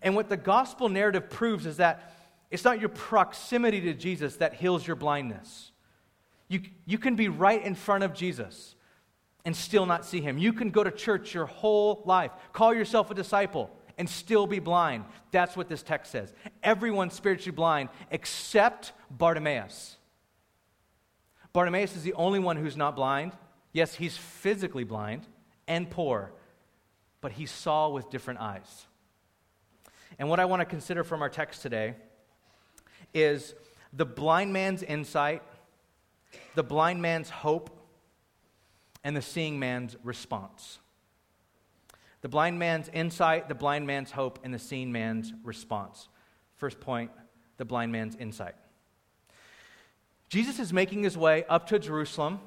And 0.00 0.16
what 0.16 0.30
the 0.30 0.38
gospel 0.38 0.88
narrative 0.88 1.28
proves 1.28 1.66
is 1.66 1.76
that 1.76 2.14
it's 2.50 2.64
not 2.64 2.80
your 2.80 2.88
proximity 2.88 3.80
to 3.82 3.94
Jesus 3.94 4.36
that 4.36 4.54
heals 4.54 4.86
your 4.86 4.96
blindness. 4.96 5.70
You, 6.48 6.62
you 6.86 6.98
can 6.98 7.14
be 7.14 7.28
right 7.28 7.62
in 7.62 7.74
front 7.74 8.02
of 8.02 8.14
Jesus 8.14 8.74
and 9.44 9.54
still 9.54 9.86
not 9.86 10.04
see 10.04 10.20
him. 10.20 10.38
You 10.38 10.52
can 10.52 10.70
go 10.70 10.82
to 10.82 10.90
church 10.90 11.34
your 11.34 11.46
whole 11.46 12.02
life, 12.06 12.32
call 12.52 12.74
yourself 12.74 13.10
a 13.10 13.14
disciple, 13.14 13.70
and 14.00 14.08
still 14.08 14.46
be 14.46 14.60
blind. 14.60 15.04
That's 15.30 15.58
what 15.58 15.68
this 15.68 15.82
text 15.82 16.10
says. 16.10 16.32
Everyone's 16.62 17.12
spiritually 17.12 17.54
blind 17.54 17.90
except 18.10 18.92
Bartimaeus. 19.10 19.98
Bartimaeus 21.52 21.94
is 21.94 22.02
the 22.02 22.14
only 22.14 22.38
one 22.38 22.56
who's 22.56 22.78
not 22.78 22.96
blind. 22.96 23.32
Yes, 23.74 23.94
he's 23.94 24.16
physically 24.16 24.84
blind 24.84 25.26
and 25.68 25.90
poor, 25.90 26.32
but 27.20 27.32
he 27.32 27.44
saw 27.44 27.90
with 27.90 28.08
different 28.08 28.40
eyes. 28.40 28.86
And 30.18 30.30
what 30.30 30.40
I 30.40 30.46
want 30.46 30.60
to 30.60 30.66
consider 30.66 31.04
from 31.04 31.20
our 31.20 31.28
text 31.28 31.60
today 31.60 31.94
is 33.12 33.54
the 33.92 34.06
blind 34.06 34.50
man's 34.50 34.82
insight, 34.82 35.42
the 36.54 36.64
blind 36.64 37.02
man's 37.02 37.28
hope, 37.28 37.68
and 39.04 39.14
the 39.14 39.22
seeing 39.22 39.58
man's 39.58 39.94
response. 40.02 40.78
The 42.22 42.28
blind 42.28 42.58
man's 42.58 42.88
insight, 42.90 43.48
the 43.48 43.54
blind 43.54 43.86
man's 43.86 44.10
hope, 44.10 44.40
and 44.44 44.52
the 44.52 44.58
seen 44.58 44.92
man's 44.92 45.32
response. 45.42 46.08
First 46.56 46.80
point 46.80 47.10
the 47.56 47.64
blind 47.64 47.92
man's 47.92 48.16
insight. 48.16 48.54
Jesus 50.28 50.58
is 50.58 50.72
making 50.72 51.02
his 51.02 51.16
way 51.16 51.44
up 51.48 51.66
to 51.68 51.78
Jerusalem, 51.78 52.40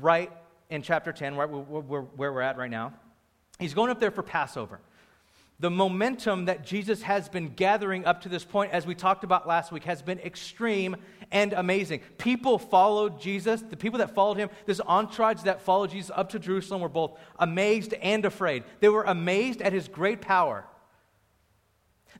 right 0.00 0.32
in 0.70 0.82
chapter 0.82 1.12
10, 1.12 1.36
right 1.36 1.48
where 1.48 2.02
we're 2.32 2.40
at 2.40 2.56
right 2.56 2.70
now. 2.70 2.94
He's 3.58 3.74
going 3.74 3.90
up 3.90 4.00
there 4.00 4.10
for 4.10 4.22
Passover 4.22 4.80
the 5.58 5.70
momentum 5.70 6.44
that 6.46 6.64
Jesus 6.64 7.02
has 7.02 7.28
been 7.28 7.54
gathering 7.54 8.04
up 8.04 8.20
to 8.22 8.28
this 8.28 8.44
point, 8.44 8.72
as 8.72 8.86
we 8.86 8.94
talked 8.94 9.24
about 9.24 9.48
last 9.48 9.72
week, 9.72 9.84
has 9.84 10.02
been 10.02 10.18
extreme 10.18 10.96
and 11.32 11.54
amazing. 11.54 12.00
People 12.18 12.58
followed 12.58 13.20
Jesus. 13.20 13.62
The 13.62 13.76
people 13.76 13.98
that 14.00 14.14
followed 14.14 14.36
him, 14.36 14.50
this 14.66 14.82
entourage 14.86 15.42
that 15.42 15.62
followed 15.62 15.90
Jesus 15.90 16.10
up 16.14 16.28
to 16.30 16.38
Jerusalem, 16.38 16.82
were 16.82 16.90
both 16.90 17.18
amazed 17.38 17.94
and 17.94 18.26
afraid. 18.26 18.64
They 18.80 18.90
were 18.90 19.04
amazed 19.04 19.62
at 19.62 19.72
his 19.72 19.88
great 19.88 20.20
power. 20.20 20.66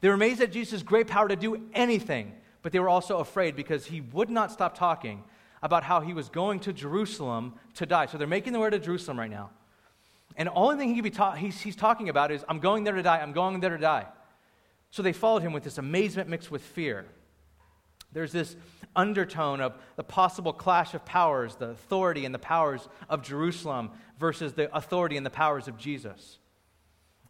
They 0.01 0.09
were 0.09 0.15
amazed 0.15 0.41
at 0.41 0.53
Jesus' 0.53 0.83
great 0.83 1.07
power 1.07 1.29
to 1.29 1.37
do 1.37 1.69
anything, 1.75 2.33
but 2.63 2.73
they 2.73 2.81
were 2.81 2.89
also 2.89 3.19
afraid 3.19 3.55
because 3.55 3.87
he 3.87 4.01
would 4.01 4.31
not 4.31 4.51
stop 4.51 4.77
talking 4.77 5.25
about 5.63 5.83
how 5.83 6.01
he 6.01 6.15
was 6.15 6.31
going 6.31 6.61
to 6.61 6.73
Jerusalem 6.73 7.55
to 7.75 7.85
die. 7.85 8.07
So 8.07 8.17
they're 8.17 8.27
making 8.27 8.55
their 8.55 8.63
way 8.63 8.71
to 8.71 8.79
Jerusalem 8.79 9.19
right 9.19 9.31
now. 9.31 9.51
And 10.37 10.49
the 10.49 10.53
only 10.53 10.77
thing 10.77 10.91
he 10.91 10.95
could 10.97 11.05
be 11.05 11.11
ta- 11.11 11.33
he's, 11.33 11.61
he's 11.61 11.77
talking 11.77 12.09
about 12.09 12.31
is, 12.31 12.45
I'm 12.49 12.61
going 12.61 12.85
there 12.85 12.95
to 12.95 13.03
die, 13.03 13.21
I'm 13.21 13.33
going 13.33 13.61
there 13.61 13.71
to 13.71 13.79
die. 13.79 14.07
So 14.91 15.03
they 15.03 15.13
followed 15.13 15.43
him 15.43 15.53
with 15.53 15.65
this 15.65 15.79
amazement 15.79 16.29
mixed 16.29 16.51
with 16.51 16.63
fear. 16.63 17.07
There's 18.13 18.33
this 18.33 18.57
undertone 18.95 19.61
of 19.61 19.75
the 19.97 20.05
possible 20.05 20.53
clash 20.53 20.95
of 20.95 21.05
powers, 21.05 21.57
the 21.57 21.71
authority 21.71 22.25
and 22.25 22.35
the 22.35 22.39
powers 22.39 22.89
of 23.09 23.23
Jerusalem 23.23 23.91
versus 24.19 24.53
the 24.53 24.75
authority 24.75 25.17
and 25.17 25.27
the 25.27 25.31
powers 25.31 25.69
of 25.69 25.77
Jesus. 25.77 26.39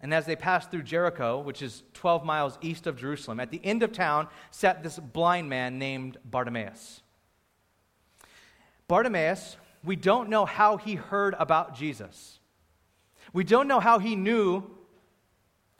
And 0.00 0.12
as 0.12 0.26
they 0.26 0.36
passed 0.36 0.70
through 0.70 0.82
Jericho, 0.82 1.40
which 1.40 1.62
is 1.62 1.82
12 1.94 2.24
miles 2.24 2.58
east 2.60 2.86
of 2.86 2.96
Jerusalem, 2.96 3.40
at 3.40 3.50
the 3.50 3.60
end 3.64 3.82
of 3.82 3.92
town 3.92 4.28
sat 4.50 4.82
this 4.82 4.98
blind 4.98 5.48
man 5.48 5.78
named 5.78 6.18
Bartimaeus. 6.24 7.00
Bartimaeus, 8.86 9.56
we 9.82 9.96
don't 9.96 10.28
know 10.28 10.44
how 10.44 10.76
he 10.76 10.94
heard 10.94 11.34
about 11.38 11.74
Jesus. 11.74 12.38
We 13.32 13.44
don't 13.44 13.68
know 13.68 13.80
how 13.80 13.98
he 13.98 14.16
knew 14.16 14.64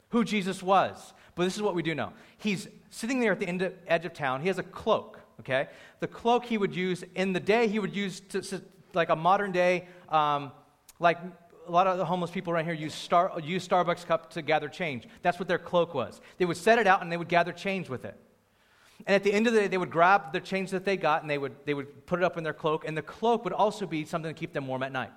who 0.09 0.23
Jesus 0.23 0.63
was. 0.63 1.13
But 1.37 1.43
this 1.43 1.55
is 1.55 1.61
what 1.61 1.75
we 1.75 1.83
do 1.83 1.93
know. 1.93 2.13
He's 2.37 2.67
sitting 2.89 3.19
there 3.19 3.31
at 3.31 3.39
the 3.39 3.47
end 3.47 3.71
edge 3.87 4.05
of 4.05 4.13
town. 4.13 4.41
He 4.41 4.47
has 4.47 4.57
a 4.57 4.63
cloak, 4.63 5.19
okay? 5.39 5.67
The 5.99 6.07
cloak 6.07 6.45
he 6.45 6.57
would 6.57 6.75
use 6.75 7.03
in 7.13 7.31
the 7.31 7.39
day, 7.39 7.67
he 7.67 7.77
would 7.77 7.95
use 7.95 8.19
to, 8.21 8.41
to 8.41 8.61
like 8.95 9.09
a 9.09 9.15
modern 9.15 9.51
day, 9.51 9.87
um, 10.09 10.51
like 10.99 11.19
a 11.67 11.71
lot 11.71 11.85
of 11.85 11.99
the 11.99 12.05
homeless 12.05 12.31
people 12.31 12.51
around 12.51 12.65
here 12.65 12.73
use, 12.73 12.95
Star, 12.95 13.39
use 13.39 13.67
Starbucks 13.67 14.03
cup 14.07 14.31
to 14.31 14.41
gather 14.41 14.67
change. 14.67 15.07
That's 15.21 15.37
what 15.37 15.47
their 15.47 15.59
cloak 15.59 15.93
was. 15.93 16.21
They 16.39 16.45
would 16.45 16.57
set 16.57 16.79
it 16.79 16.87
out 16.87 17.03
and 17.03 17.11
they 17.11 17.17
would 17.17 17.29
gather 17.29 17.51
change 17.51 17.87
with 17.87 18.03
it. 18.03 18.19
And 19.05 19.13
at 19.13 19.23
the 19.23 19.31
end 19.31 19.45
of 19.45 19.53
the 19.53 19.59
day, 19.59 19.67
they 19.67 19.77
would 19.77 19.91
grab 19.91 20.33
the 20.33 20.39
change 20.39 20.71
that 20.71 20.85
they 20.85 20.97
got 20.97 21.21
and 21.21 21.29
they 21.29 21.37
would, 21.37 21.55
they 21.65 21.75
would 21.75 22.07
put 22.07 22.17
it 22.17 22.25
up 22.25 22.37
in 22.37 22.43
their 22.43 22.53
cloak. 22.53 22.83
And 22.87 22.97
the 22.97 23.03
cloak 23.03 23.43
would 23.43 23.53
also 23.53 23.85
be 23.85 24.05
something 24.05 24.33
to 24.33 24.39
keep 24.39 24.53
them 24.53 24.65
warm 24.65 24.81
at 24.81 24.91
night. 24.91 25.11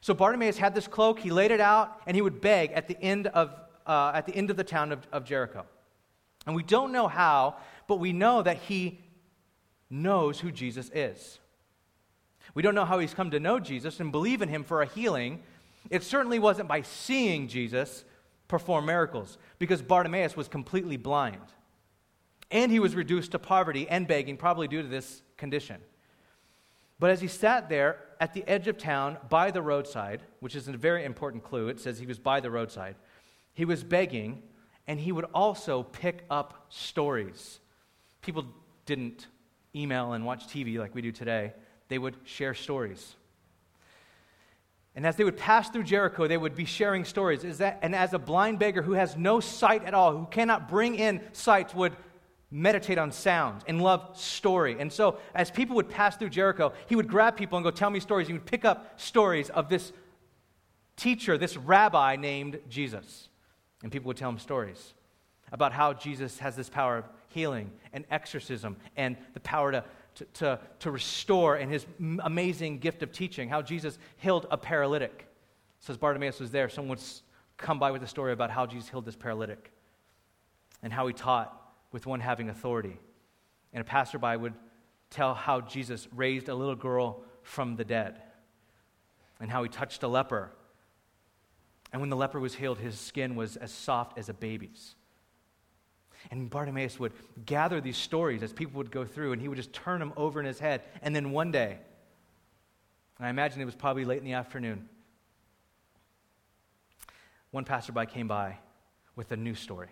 So 0.00 0.14
Bartimaeus 0.14 0.58
had 0.58 0.74
this 0.74 0.86
cloak, 0.86 1.18
he 1.18 1.30
laid 1.30 1.50
it 1.50 1.60
out, 1.60 2.00
and 2.06 2.14
he 2.14 2.22
would 2.22 2.40
beg 2.40 2.72
at 2.72 2.88
the 2.88 3.00
end 3.02 3.26
of, 3.28 3.54
uh, 3.86 4.12
at 4.14 4.26
the, 4.26 4.34
end 4.34 4.50
of 4.50 4.56
the 4.56 4.64
town 4.64 4.92
of, 4.92 5.06
of 5.12 5.24
Jericho. 5.24 5.64
And 6.46 6.54
we 6.54 6.62
don't 6.62 6.92
know 6.92 7.08
how, 7.08 7.56
but 7.86 7.96
we 7.96 8.12
know 8.12 8.42
that 8.42 8.58
he 8.58 9.00
knows 9.90 10.40
who 10.40 10.52
Jesus 10.52 10.90
is. 10.94 11.38
We 12.54 12.62
don't 12.62 12.74
know 12.74 12.84
how 12.84 12.98
he's 12.98 13.14
come 13.14 13.30
to 13.32 13.40
know 13.40 13.58
Jesus 13.58 14.00
and 14.00 14.12
believe 14.12 14.42
in 14.42 14.48
him 14.48 14.64
for 14.64 14.82
a 14.82 14.86
healing. 14.86 15.42
It 15.90 16.02
certainly 16.02 16.38
wasn't 16.38 16.68
by 16.68 16.82
seeing 16.82 17.48
Jesus 17.48 18.04
perform 18.46 18.86
miracles, 18.86 19.36
because 19.58 19.82
Bartimaeus 19.82 20.36
was 20.36 20.48
completely 20.48 20.96
blind. 20.96 21.36
And 22.50 22.72
he 22.72 22.80
was 22.80 22.94
reduced 22.94 23.32
to 23.32 23.38
poverty 23.38 23.86
and 23.88 24.08
begging, 24.08 24.38
probably 24.38 24.68
due 24.68 24.80
to 24.80 24.88
this 24.88 25.22
condition. 25.36 25.82
But 26.98 27.10
as 27.10 27.20
he 27.20 27.28
sat 27.28 27.68
there 27.68 27.98
at 28.20 28.34
the 28.34 28.46
edge 28.48 28.66
of 28.66 28.76
town 28.76 29.18
by 29.28 29.50
the 29.50 29.62
roadside, 29.62 30.22
which 30.40 30.56
is 30.56 30.66
a 30.68 30.72
very 30.72 31.04
important 31.04 31.44
clue, 31.44 31.68
it 31.68 31.80
says 31.80 31.98
he 31.98 32.06
was 32.06 32.18
by 32.18 32.40
the 32.40 32.50
roadside, 32.50 32.96
he 33.54 33.64
was 33.64 33.84
begging, 33.84 34.42
and 34.86 34.98
he 34.98 35.12
would 35.12 35.26
also 35.34 35.82
pick 35.82 36.24
up 36.30 36.66
stories. 36.70 37.60
People 38.22 38.46
didn't 38.86 39.26
email 39.74 40.12
and 40.12 40.24
watch 40.24 40.48
TV 40.48 40.78
like 40.78 40.94
we 40.94 41.02
do 41.02 41.12
today, 41.12 41.52
they 41.88 41.98
would 41.98 42.16
share 42.24 42.54
stories. 42.54 43.14
And 44.94 45.06
as 45.06 45.14
they 45.14 45.22
would 45.22 45.36
pass 45.36 45.70
through 45.70 45.84
Jericho, 45.84 46.26
they 46.26 46.36
would 46.36 46.56
be 46.56 46.64
sharing 46.64 47.04
stories. 47.04 47.44
Is 47.44 47.58
that, 47.58 47.78
and 47.82 47.94
as 47.94 48.14
a 48.14 48.18
blind 48.18 48.58
beggar 48.58 48.82
who 48.82 48.94
has 48.94 49.16
no 49.16 49.38
sight 49.38 49.84
at 49.84 49.94
all, 49.94 50.16
who 50.16 50.26
cannot 50.26 50.68
bring 50.68 50.96
in 50.96 51.20
sight, 51.32 51.72
would 51.74 51.96
meditate 52.50 52.98
on 52.98 53.12
sound 53.12 53.62
and 53.66 53.82
love 53.82 54.18
story. 54.18 54.76
And 54.78 54.92
so, 54.92 55.18
as 55.34 55.50
people 55.50 55.76
would 55.76 55.88
pass 55.88 56.16
through 56.16 56.30
Jericho, 56.30 56.72
he 56.86 56.96
would 56.96 57.08
grab 57.08 57.36
people 57.36 57.58
and 57.58 57.64
go, 57.64 57.70
Tell 57.70 57.90
me 57.90 58.00
stories. 58.00 58.26
He 58.26 58.32
would 58.32 58.46
pick 58.46 58.64
up 58.64 58.98
stories 58.98 59.50
of 59.50 59.68
this 59.68 59.92
teacher, 60.96 61.38
this 61.38 61.56
rabbi 61.56 62.16
named 62.16 62.58
Jesus. 62.68 63.28
And 63.82 63.92
people 63.92 64.08
would 64.08 64.16
tell 64.16 64.30
him 64.30 64.38
stories 64.38 64.94
about 65.52 65.72
how 65.72 65.92
Jesus 65.92 66.38
has 66.38 66.56
this 66.56 66.68
power 66.68 66.98
of 66.98 67.04
healing 67.28 67.70
and 67.92 68.04
exorcism 68.10 68.76
and 68.96 69.16
the 69.34 69.40
power 69.40 69.72
to, 69.72 69.84
to, 70.16 70.24
to, 70.34 70.60
to 70.80 70.90
restore 70.90 71.56
and 71.56 71.70
his 71.70 71.86
amazing 72.20 72.78
gift 72.78 73.02
of 73.02 73.12
teaching, 73.12 73.48
how 73.48 73.62
Jesus 73.62 73.98
healed 74.16 74.46
a 74.50 74.56
paralytic. 74.56 75.26
Says 75.80 75.96
Bartimaeus 75.96 76.40
was 76.40 76.50
there. 76.50 76.68
Someone 76.68 76.96
would 76.96 77.04
come 77.56 77.78
by 77.78 77.90
with 77.90 78.02
a 78.02 78.06
story 78.06 78.32
about 78.32 78.50
how 78.50 78.66
Jesus 78.66 78.88
healed 78.88 79.04
this 79.04 79.16
paralytic 79.16 79.70
and 80.82 80.92
how 80.92 81.06
he 81.06 81.12
taught 81.12 81.57
with 81.92 82.06
one 82.06 82.20
having 82.20 82.48
authority. 82.48 82.98
And 83.72 83.80
a 83.80 83.84
passerby 83.84 84.36
would 84.36 84.54
tell 85.10 85.34
how 85.34 85.60
Jesus 85.60 86.08
raised 86.14 86.48
a 86.48 86.54
little 86.54 86.74
girl 86.74 87.22
from 87.42 87.76
the 87.76 87.84
dead 87.84 88.20
and 89.40 89.50
how 89.50 89.62
he 89.62 89.68
touched 89.68 90.02
a 90.02 90.08
leper. 90.08 90.50
And 91.92 92.00
when 92.00 92.10
the 92.10 92.16
leper 92.16 92.40
was 92.40 92.54
healed, 92.54 92.78
his 92.78 92.98
skin 92.98 93.34
was 93.34 93.56
as 93.56 93.72
soft 93.72 94.18
as 94.18 94.28
a 94.28 94.34
baby's. 94.34 94.94
And 96.30 96.50
Bartimaeus 96.50 96.98
would 96.98 97.12
gather 97.46 97.80
these 97.80 97.96
stories 97.96 98.42
as 98.42 98.52
people 98.52 98.78
would 98.78 98.90
go 98.90 99.04
through, 99.04 99.32
and 99.32 99.40
he 99.40 99.48
would 99.48 99.56
just 99.56 99.72
turn 99.72 100.00
them 100.00 100.12
over 100.16 100.40
in 100.40 100.46
his 100.46 100.58
head. 100.58 100.82
And 101.00 101.14
then 101.14 101.30
one 101.30 101.52
day, 101.52 101.78
I 103.20 103.30
imagine 103.30 103.60
it 103.60 103.64
was 103.64 103.74
probably 103.74 104.04
late 104.04 104.18
in 104.18 104.24
the 104.24 104.34
afternoon, 104.34 104.88
one 107.50 107.64
passerby 107.64 108.06
came 108.06 108.28
by 108.28 108.58
with 109.16 109.32
a 109.32 109.36
new 109.36 109.54
story. 109.54 109.88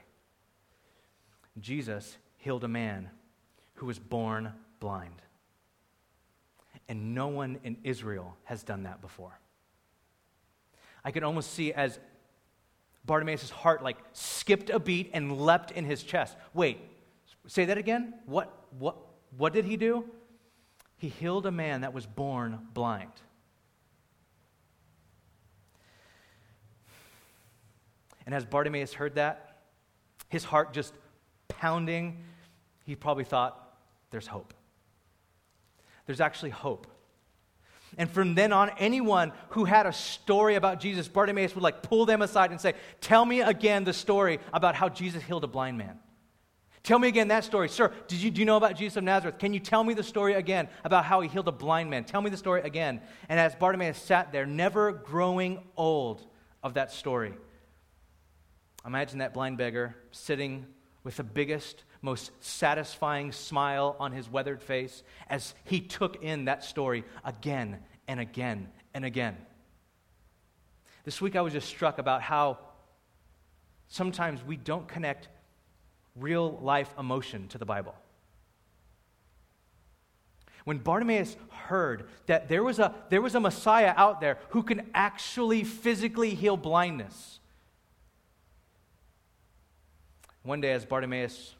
Jesus 1.60 2.16
healed 2.36 2.64
a 2.64 2.68
man 2.68 3.10
who 3.74 3.86
was 3.86 3.98
born 3.98 4.52
blind. 4.80 5.22
And 6.88 7.14
no 7.14 7.28
one 7.28 7.58
in 7.64 7.78
Israel 7.82 8.36
has 8.44 8.62
done 8.62 8.84
that 8.84 9.00
before. 9.00 9.38
I 11.04 11.10
can 11.10 11.24
almost 11.24 11.52
see 11.52 11.72
as 11.72 11.98
Bartimaeus' 13.04 13.50
heart 13.50 13.82
like 13.82 13.96
skipped 14.12 14.70
a 14.70 14.78
beat 14.78 15.10
and 15.12 15.40
leapt 15.40 15.70
in 15.70 15.84
his 15.84 16.02
chest. 16.02 16.36
Wait, 16.52 16.78
say 17.46 17.64
that 17.66 17.78
again? 17.78 18.14
What, 18.26 18.52
what, 18.78 18.96
what 19.36 19.52
did 19.52 19.64
he 19.64 19.76
do? 19.76 20.04
He 20.98 21.08
healed 21.08 21.46
a 21.46 21.50
man 21.50 21.82
that 21.82 21.92
was 21.92 22.06
born 22.06 22.58
blind. 22.74 23.10
And 28.24 28.34
as 28.34 28.44
Bartimaeus 28.44 28.94
heard 28.94 29.14
that, 29.14 29.58
his 30.28 30.42
heart 30.42 30.72
just 30.72 30.92
pounding, 31.48 32.24
he 32.84 32.94
probably 32.94 33.24
thought, 33.24 33.76
there's 34.10 34.26
hope. 34.26 34.54
There's 36.06 36.20
actually 36.20 36.50
hope. 36.50 36.86
And 37.98 38.10
from 38.10 38.34
then 38.34 38.52
on, 38.52 38.70
anyone 38.78 39.32
who 39.50 39.64
had 39.64 39.86
a 39.86 39.92
story 39.92 40.54
about 40.54 40.80
Jesus, 40.80 41.08
Bartimaeus 41.08 41.54
would 41.54 41.62
like 41.62 41.82
pull 41.82 42.06
them 42.06 42.22
aside 42.22 42.50
and 42.50 42.60
say, 42.60 42.74
Tell 43.00 43.24
me 43.24 43.40
again 43.40 43.84
the 43.84 43.92
story 43.92 44.38
about 44.52 44.74
how 44.74 44.88
Jesus 44.88 45.22
healed 45.22 45.44
a 45.44 45.48
blind 45.48 45.78
man. 45.78 45.98
Tell 46.82 46.98
me 47.00 47.08
again 47.08 47.28
that 47.28 47.42
story. 47.42 47.68
Sir, 47.68 47.92
did 48.06 48.18
you, 48.18 48.30
do 48.30 48.40
you 48.40 48.44
know 48.44 48.56
about 48.56 48.76
Jesus 48.76 48.96
of 48.96 49.04
Nazareth? 49.04 49.38
Can 49.38 49.52
you 49.52 49.58
tell 49.58 49.82
me 49.82 49.92
the 49.92 50.04
story 50.04 50.34
again 50.34 50.68
about 50.84 51.04
how 51.04 51.20
he 51.20 51.28
healed 51.28 51.48
a 51.48 51.52
blind 51.52 51.90
man? 51.90 52.04
Tell 52.04 52.20
me 52.20 52.30
the 52.30 52.36
story 52.36 52.60
again. 52.62 53.00
And 53.28 53.40
as 53.40 53.56
Bartimaeus 53.56 53.98
sat 53.98 54.30
there, 54.30 54.46
never 54.46 54.92
growing 54.92 55.58
old 55.76 56.24
of 56.62 56.74
that 56.74 56.92
story, 56.92 57.34
imagine 58.86 59.18
that 59.18 59.34
blind 59.34 59.58
beggar 59.58 59.96
sitting 60.12 60.66
with 61.06 61.18
the 61.18 61.22
biggest, 61.22 61.84
most 62.02 62.32
satisfying 62.40 63.30
smile 63.30 63.94
on 64.00 64.10
his 64.10 64.28
weathered 64.28 64.60
face 64.60 65.04
as 65.30 65.54
he 65.62 65.80
took 65.80 66.20
in 66.20 66.46
that 66.46 66.64
story 66.64 67.04
again 67.24 67.78
and 68.08 68.18
again 68.18 68.66
and 68.92 69.04
again. 69.04 69.36
This 71.04 71.20
week 71.20 71.36
I 71.36 71.42
was 71.42 71.52
just 71.52 71.68
struck 71.68 71.98
about 71.98 72.22
how 72.22 72.58
sometimes 73.86 74.42
we 74.42 74.56
don't 74.56 74.88
connect 74.88 75.28
real 76.16 76.58
life 76.60 76.92
emotion 76.98 77.46
to 77.50 77.58
the 77.58 77.64
Bible. 77.64 77.94
When 80.64 80.78
Bartimaeus 80.78 81.36
heard 81.50 82.08
that 82.26 82.48
there 82.48 82.64
was, 82.64 82.80
a, 82.80 82.92
there 83.10 83.22
was 83.22 83.36
a 83.36 83.40
Messiah 83.40 83.94
out 83.96 84.20
there 84.20 84.38
who 84.48 84.64
can 84.64 84.90
actually 84.92 85.62
physically 85.62 86.34
heal 86.34 86.56
blindness, 86.56 87.38
one 90.46 90.60
day, 90.60 90.72
as 90.72 90.84
Bartimaeus 90.84 91.54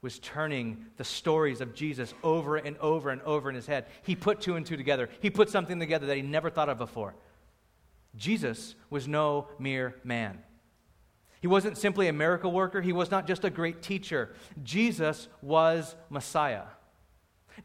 was 0.00 0.18
turning 0.18 0.86
the 0.96 1.04
stories 1.04 1.60
of 1.60 1.74
Jesus 1.74 2.14
over 2.22 2.56
and 2.56 2.76
over 2.78 3.10
and 3.10 3.20
over 3.22 3.48
in 3.48 3.54
his 3.54 3.66
head, 3.66 3.86
he 4.02 4.14
put 4.14 4.40
two 4.40 4.56
and 4.56 4.64
two 4.64 4.76
together. 4.76 5.08
He 5.20 5.30
put 5.30 5.48
something 5.48 5.80
together 5.80 6.06
that 6.06 6.16
he 6.16 6.22
never 6.22 6.50
thought 6.50 6.68
of 6.68 6.78
before. 6.78 7.14
Jesus 8.16 8.74
was 8.90 9.08
no 9.08 9.48
mere 9.58 9.96
man. 10.04 10.38
He 11.40 11.46
wasn't 11.46 11.78
simply 11.78 12.08
a 12.08 12.12
miracle 12.12 12.50
worker, 12.50 12.80
he 12.80 12.92
was 12.92 13.10
not 13.10 13.26
just 13.26 13.44
a 13.44 13.50
great 13.50 13.82
teacher. 13.82 14.34
Jesus 14.62 15.28
was 15.40 15.94
Messiah. 16.10 16.64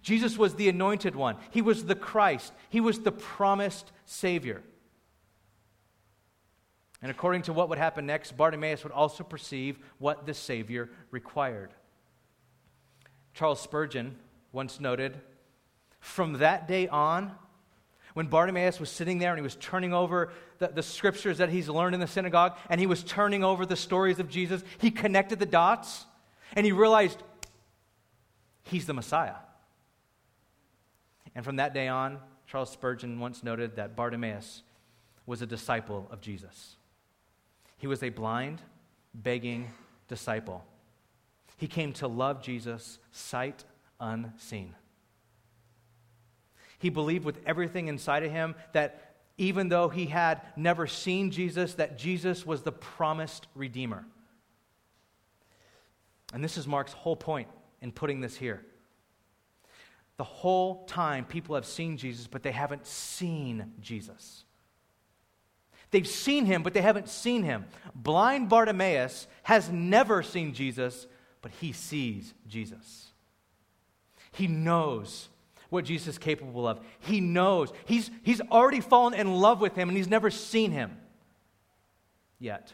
Jesus 0.02 0.38
was 0.38 0.56
the 0.56 0.70
anointed 0.70 1.16
one, 1.16 1.38
he 1.52 1.62
was 1.62 1.86
the 1.86 1.96
Christ, 1.96 2.54
he 2.70 2.80
was 2.80 3.00
the 3.00 3.12
promised 3.12 3.92
Savior. 4.06 4.64
And 7.04 7.12
according 7.12 7.42
to 7.44 7.54
what 7.54 7.68
would 7.68 7.78
happen 7.78 8.06
next, 8.06 8.36
Bartimaeus 8.38 8.84
would 8.84 8.94
also 8.94 9.26
perceive 9.26 9.78
what 10.00 10.26
the 10.26 10.34
Savior 10.34 10.90
required. 11.12 11.74
Charles 13.34 13.60
Spurgeon 13.60 14.16
once 14.54 14.80
noted 14.80 15.20
from 16.00 16.34
that 16.34 16.66
day 16.66 16.88
on, 16.88 17.34
when 18.14 18.28
Bartimaeus 18.28 18.80
was 18.80 18.90
sitting 18.90 19.18
there 19.18 19.32
and 19.32 19.38
he 19.38 19.44
was 19.44 19.56
turning 19.58 19.94
over 19.94 20.32
the, 20.60 20.68
the 20.70 20.84
scriptures 20.84 21.40
that 21.40 21.50
he's 21.50 21.68
learned 21.68 21.94
in 21.94 22.00
the 22.00 22.08
synagogue 22.08 22.58
and 22.70 22.80
he 22.80 22.88
was 22.88 23.04
turning 23.04 23.44
over 23.44 23.66
the 23.66 23.76
stories 23.76 24.20
of 24.20 24.30
Jesus, 24.30 24.64
he 24.78 24.90
connected 24.90 25.40
the 25.40 25.46
dots 25.46 26.06
and 26.56 26.66
he 26.66 26.72
realized 26.72 27.22
he's 28.64 28.86
the 28.86 28.94
Messiah. 28.94 29.36
And 31.36 31.44
from 31.44 31.58
that 31.58 31.74
day 31.74 31.90
on, 31.90 32.20
Charles 32.48 32.70
Spurgeon 32.70 33.20
once 33.20 33.44
noted 33.44 33.76
that 33.76 33.96
Bartimaeus 33.96 34.62
was 35.26 35.42
a 35.42 35.48
disciple 35.48 36.08
of 36.12 36.22
Jesus. 36.22 36.78
He 37.84 37.88
was 37.88 38.02
a 38.02 38.08
blind, 38.08 38.62
begging 39.14 39.68
disciple. 40.08 40.64
He 41.58 41.68
came 41.68 41.92
to 41.96 42.08
love 42.08 42.42
Jesus 42.42 42.98
sight 43.12 43.66
unseen. 44.00 44.74
He 46.80 46.90
believed 46.90 47.26
with 47.26 47.42
everything 47.46 47.90
inside 47.90 48.24
of 48.24 48.32
him 48.32 48.56
that 48.72 49.16
even 49.38 49.68
though 49.68 49.90
he 49.90 50.06
had 50.06 50.40
never 50.56 50.88
seen 50.88 51.30
Jesus, 51.30 51.74
that 51.74 51.98
Jesus 51.98 52.46
was 52.46 52.62
the 52.62 52.72
promised 52.72 53.48
Redeemer. 53.54 54.06
And 56.34 56.42
this 56.42 56.58
is 56.58 56.66
Mark's 56.66 56.94
whole 56.94 57.18
point 57.18 57.50
in 57.82 57.92
putting 57.92 58.22
this 58.22 58.38
here. 58.38 58.66
The 60.16 60.24
whole 60.24 60.86
time, 60.86 61.26
people 61.26 61.56
have 61.56 61.66
seen 61.66 61.98
Jesus, 61.98 62.28
but 62.28 62.44
they 62.44 62.54
haven't 62.54 62.88
seen 62.88 63.74
Jesus. 63.82 64.46
They've 65.94 66.08
seen 66.08 66.48
him, 66.48 66.64
but 66.64 66.74
they 66.74 66.82
haven't 66.82 67.08
seen 67.08 67.44
him. 67.44 67.66
Blind 67.94 68.50
Bartimaeus 68.50 69.28
has 69.44 69.70
never 69.70 70.24
seen 70.24 70.56
Jesus, 70.56 71.06
but 71.44 71.52
he 71.52 71.72
sees 71.72 72.34
Jesus. 72.48 73.12
He 74.32 74.48
knows 74.48 75.30
what 75.70 75.86
Jesus 75.86 76.08
is 76.08 76.18
capable 76.18 76.68
of. 76.68 76.80
He 76.98 77.22
knows. 77.22 77.72
He's, 77.86 78.10
he's 78.24 78.42
already 78.42 78.80
fallen 78.80 79.14
in 79.14 79.36
love 79.36 79.62
with 79.62 79.76
him 79.76 79.88
and 79.88 79.96
he's 79.96 80.08
never 80.08 80.32
seen 80.32 80.72
him 80.72 80.98
yet. 82.40 82.74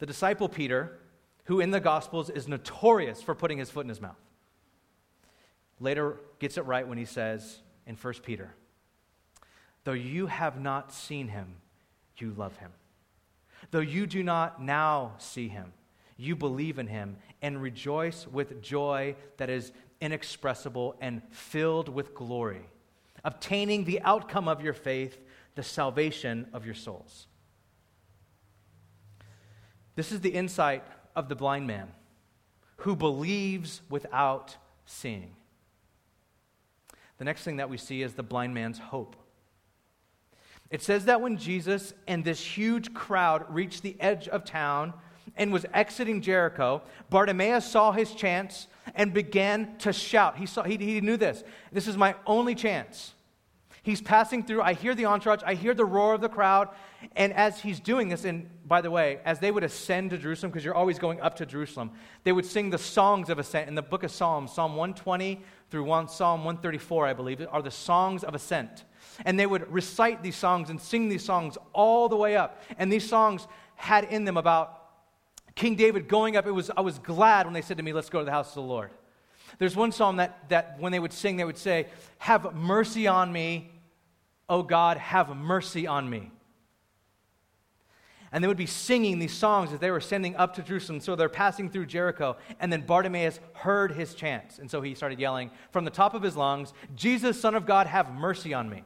The 0.00 0.06
disciple 0.06 0.50
Peter, 0.50 0.98
who 1.44 1.60
in 1.60 1.70
the 1.70 1.80
Gospels 1.80 2.28
is 2.28 2.48
notorious 2.48 3.22
for 3.22 3.34
putting 3.34 3.56
his 3.56 3.70
foot 3.70 3.86
in 3.86 3.88
his 3.88 4.02
mouth, 4.02 4.20
later 5.80 6.20
gets 6.38 6.58
it 6.58 6.66
right 6.66 6.86
when 6.86 6.98
he 6.98 7.06
says 7.06 7.60
in 7.86 7.96
1 7.96 8.14
Peter, 8.22 8.54
Though 9.88 9.94
you 9.94 10.26
have 10.26 10.60
not 10.60 10.92
seen 10.92 11.28
him, 11.28 11.62
you 12.18 12.34
love 12.36 12.54
him. 12.58 12.72
Though 13.70 13.80
you 13.80 14.06
do 14.06 14.22
not 14.22 14.62
now 14.62 15.14
see 15.16 15.48
him, 15.48 15.72
you 16.18 16.36
believe 16.36 16.78
in 16.78 16.88
him 16.88 17.16
and 17.40 17.62
rejoice 17.62 18.26
with 18.26 18.60
joy 18.60 19.16
that 19.38 19.48
is 19.48 19.72
inexpressible 20.02 20.94
and 21.00 21.22
filled 21.30 21.88
with 21.88 22.14
glory, 22.14 22.68
obtaining 23.24 23.84
the 23.84 24.02
outcome 24.02 24.46
of 24.46 24.62
your 24.62 24.74
faith, 24.74 25.16
the 25.54 25.62
salvation 25.62 26.48
of 26.52 26.66
your 26.66 26.74
souls. 26.74 27.26
This 29.96 30.12
is 30.12 30.20
the 30.20 30.34
insight 30.34 30.84
of 31.16 31.30
the 31.30 31.34
blind 31.34 31.66
man 31.66 31.88
who 32.76 32.94
believes 32.94 33.80
without 33.88 34.54
seeing. 34.84 35.34
The 37.16 37.24
next 37.24 37.42
thing 37.42 37.56
that 37.56 37.70
we 37.70 37.78
see 37.78 38.02
is 38.02 38.12
the 38.12 38.22
blind 38.22 38.52
man's 38.52 38.78
hope. 38.78 39.16
It 40.70 40.82
says 40.82 41.06
that 41.06 41.20
when 41.20 41.36
Jesus 41.38 41.94
and 42.06 42.24
this 42.24 42.40
huge 42.40 42.92
crowd 42.92 43.44
reached 43.48 43.82
the 43.82 43.96
edge 44.00 44.28
of 44.28 44.44
town, 44.44 44.92
and 45.36 45.52
was 45.52 45.64
exiting 45.72 46.20
Jericho, 46.20 46.82
Bartimaeus 47.10 47.64
saw 47.64 47.92
his 47.92 48.12
chance 48.12 48.66
and 48.94 49.14
began 49.14 49.76
to 49.78 49.92
shout. 49.92 50.36
He, 50.36 50.46
saw, 50.46 50.64
he, 50.64 50.76
he 50.76 51.00
knew 51.00 51.16
this. 51.16 51.44
This 51.72 51.86
is 51.86 51.96
my 51.96 52.14
only 52.26 52.54
chance. 52.54 53.14
He's 53.82 54.02
passing 54.02 54.44
through. 54.44 54.62
I 54.62 54.74
hear 54.74 54.94
the 54.94 55.06
entourage. 55.06 55.42
I 55.46 55.54
hear 55.54 55.74
the 55.74 55.84
roar 55.84 56.14
of 56.14 56.20
the 56.20 56.28
crowd. 56.28 56.68
And 57.14 57.32
as 57.32 57.60
he's 57.60 57.78
doing 57.78 58.08
this, 58.08 58.24
and 58.24 58.48
by 58.66 58.80
the 58.80 58.90
way, 58.90 59.20
as 59.24 59.38
they 59.38 59.50
would 59.50 59.62
ascend 59.62 60.10
to 60.10 60.18
Jerusalem, 60.18 60.50
because 60.50 60.64
you're 60.64 60.74
always 60.74 60.98
going 60.98 61.20
up 61.20 61.36
to 61.36 61.46
Jerusalem, 61.46 61.92
they 62.24 62.32
would 62.32 62.46
sing 62.46 62.70
the 62.70 62.78
songs 62.78 63.30
of 63.30 63.38
ascent. 63.38 63.68
In 63.68 63.74
the 63.74 63.82
book 63.82 64.02
of 64.02 64.10
Psalms, 64.10 64.52
Psalm 64.52 64.72
120 64.72 65.40
through 65.70 65.84
one, 65.84 66.08
Psalm 66.08 66.44
134, 66.44 67.06
I 67.06 67.12
believe, 67.12 67.46
are 67.50 67.62
the 67.62 67.70
songs 67.70 68.24
of 68.24 68.34
ascent. 68.34 68.84
And 69.24 69.38
they 69.38 69.46
would 69.46 69.70
recite 69.72 70.22
these 70.22 70.36
songs 70.36 70.70
and 70.70 70.80
sing 70.80 71.08
these 71.08 71.24
songs 71.24 71.56
all 71.72 72.08
the 72.08 72.16
way 72.16 72.36
up. 72.36 72.62
And 72.78 72.92
these 72.92 73.08
songs 73.08 73.46
had 73.76 74.04
in 74.04 74.24
them 74.24 74.36
about 74.36 74.74
King 75.54 75.76
David 75.76 76.08
going 76.08 76.36
up, 76.36 76.46
it 76.46 76.52
was, 76.52 76.70
I 76.76 76.80
was 76.80 76.98
glad 76.98 77.46
when 77.46 77.52
they 77.52 77.62
said 77.62 77.76
to 77.78 77.82
me, 77.82 77.92
Let's 77.92 78.10
go 78.10 78.20
to 78.20 78.24
the 78.24 78.30
house 78.30 78.48
of 78.50 78.54
the 78.54 78.62
Lord. 78.62 78.90
There's 79.58 79.74
one 79.74 79.92
psalm 79.92 80.16
that, 80.16 80.48
that 80.50 80.78
when 80.78 80.92
they 80.92 81.00
would 81.00 81.12
sing, 81.12 81.36
they 81.36 81.44
would 81.44 81.58
say, 81.58 81.86
Have 82.18 82.54
mercy 82.54 83.06
on 83.06 83.32
me, 83.32 83.72
O 84.48 84.62
God, 84.62 84.98
have 84.98 85.36
mercy 85.36 85.86
on 85.86 86.08
me. 86.08 86.30
And 88.30 88.44
they 88.44 88.48
would 88.48 88.56
be 88.56 88.66
singing 88.66 89.18
these 89.18 89.32
songs 89.32 89.72
as 89.72 89.80
they 89.80 89.90
were 89.90 90.00
sending 90.00 90.36
up 90.36 90.54
to 90.54 90.62
Jerusalem. 90.62 91.00
So 91.00 91.16
they're 91.16 91.28
passing 91.28 91.70
through 91.70 91.86
Jericho. 91.86 92.36
And 92.60 92.72
then 92.72 92.82
Bartimaeus 92.82 93.40
heard 93.54 93.92
his 93.92 94.14
chants. 94.14 94.58
And 94.58 94.70
so 94.70 94.82
he 94.82 94.94
started 94.94 95.18
yelling 95.18 95.50
from 95.70 95.84
the 95.84 95.90
top 95.90 96.14
of 96.14 96.22
his 96.22 96.36
lungs, 96.36 96.72
Jesus, 96.94 97.40
Son 97.40 97.54
of 97.54 97.64
God, 97.64 97.86
have 97.86 98.12
mercy 98.12 98.52
on 98.52 98.68
me. 98.68 98.84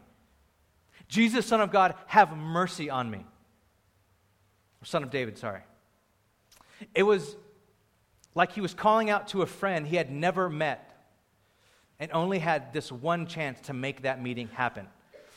Jesus, 1.08 1.44
Son 1.44 1.60
of 1.60 1.72
God, 1.72 1.94
have 2.06 2.36
mercy 2.36 2.88
on 2.88 3.10
me. 3.10 3.26
Son 4.84 5.02
of 5.02 5.10
David, 5.10 5.38
sorry. 5.38 5.60
It 6.94 7.02
was 7.02 7.36
like 8.34 8.52
he 8.52 8.60
was 8.60 8.74
calling 8.74 9.10
out 9.10 9.28
to 9.28 9.42
a 9.42 9.46
friend 9.46 9.86
he 9.86 9.96
had 9.96 10.10
never 10.10 10.48
met 10.48 10.88
and 12.00 12.10
only 12.12 12.38
had 12.38 12.72
this 12.72 12.90
one 12.90 13.26
chance 13.26 13.60
to 13.62 13.72
make 13.72 14.02
that 14.02 14.22
meeting 14.22 14.48
happen. 14.48 14.86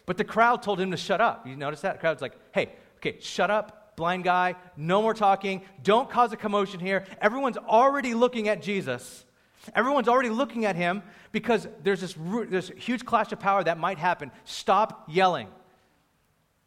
But 0.05 0.17
the 0.17 0.23
crowd 0.23 0.63
told 0.63 0.79
him 0.79 0.91
to 0.91 0.97
shut 0.97 1.21
up. 1.21 1.45
You 1.45 1.55
notice 1.55 1.81
that? 1.81 1.93
The 1.93 1.99
crowd's 1.99 2.21
like, 2.21 2.33
hey, 2.53 2.71
okay, 2.97 3.17
shut 3.19 3.51
up, 3.51 3.84
blind 3.95 4.23
guy, 4.23 4.55
no 4.75 5.01
more 5.01 5.13
talking, 5.13 5.61
don't 5.83 6.09
cause 6.09 6.31
a 6.33 6.37
commotion 6.37 6.79
here. 6.79 7.05
Everyone's 7.21 7.57
already 7.57 8.13
looking 8.13 8.47
at 8.47 8.61
Jesus. 8.61 9.25
Everyone's 9.73 10.07
already 10.07 10.29
looking 10.29 10.65
at 10.65 10.75
him 10.75 11.01
because 11.31 11.67
there's 11.83 12.01
this, 12.01 12.15
this 12.49 12.71
huge 12.77 13.05
clash 13.05 13.31
of 13.31 13.39
power 13.39 13.63
that 13.63 13.77
might 13.77 13.97
happen. 13.97 14.31
Stop 14.43 15.05
yelling. 15.07 15.47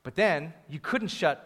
But 0.03 0.15
then 0.15 0.53
you 0.69 0.81
couldn't 0.81 1.09
shut 1.09 1.45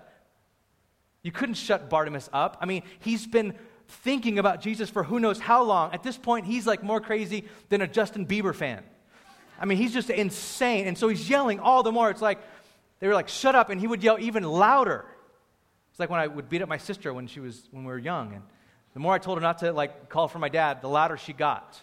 you 1.22 1.30
couldn't 1.30 1.54
shut 1.54 1.88
Bartimaeus 1.88 2.28
up. 2.32 2.58
I 2.60 2.66
mean, 2.66 2.82
he's 2.98 3.26
been 3.26 3.54
thinking 3.86 4.38
about 4.38 4.60
Jesus 4.60 4.90
for 4.90 5.04
who 5.04 5.20
knows 5.20 5.38
how 5.38 5.62
long. 5.62 5.92
At 5.92 6.02
this 6.02 6.18
point, 6.18 6.46
he's 6.46 6.66
like 6.66 6.82
more 6.82 7.00
crazy 7.00 7.44
than 7.68 7.80
a 7.80 7.86
Justin 7.86 8.26
Bieber 8.26 8.54
fan. 8.54 8.82
I 9.60 9.64
mean, 9.64 9.78
he's 9.78 9.92
just 9.92 10.10
insane. 10.10 10.88
And 10.88 10.98
so 10.98 11.08
he's 11.08 11.30
yelling 11.30 11.60
all 11.60 11.82
the 11.82 11.92
more. 11.92 12.10
It's 12.10 12.22
like, 12.22 12.40
they 12.98 13.06
were 13.06 13.14
like, 13.14 13.28
shut 13.28 13.54
up. 13.54 13.70
And 13.70 13.80
he 13.80 13.86
would 13.86 14.02
yell 14.02 14.18
even 14.18 14.42
louder. 14.42 15.04
It's 15.92 16.00
like 16.00 16.10
when 16.10 16.18
I 16.20 16.26
would 16.26 16.48
beat 16.48 16.62
up 16.62 16.68
my 16.68 16.78
sister 16.78 17.14
when 17.14 17.28
she 17.28 17.38
was, 17.38 17.68
when 17.70 17.84
we 17.84 17.92
were 17.92 17.98
young. 17.98 18.32
And 18.32 18.42
the 18.94 19.00
more 19.00 19.12
I 19.12 19.18
told 19.18 19.38
her 19.38 19.42
not 19.42 19.58
to 19.58 19.72
like 19.72 20.08
call 20.08 20.26
for 20.26 20.38
my 20.38 20.48
dad, 20.48 20.80
the 20.82 20.88
louder 20.88 21.16
she 21.16 21.32
got. 21.32 21.80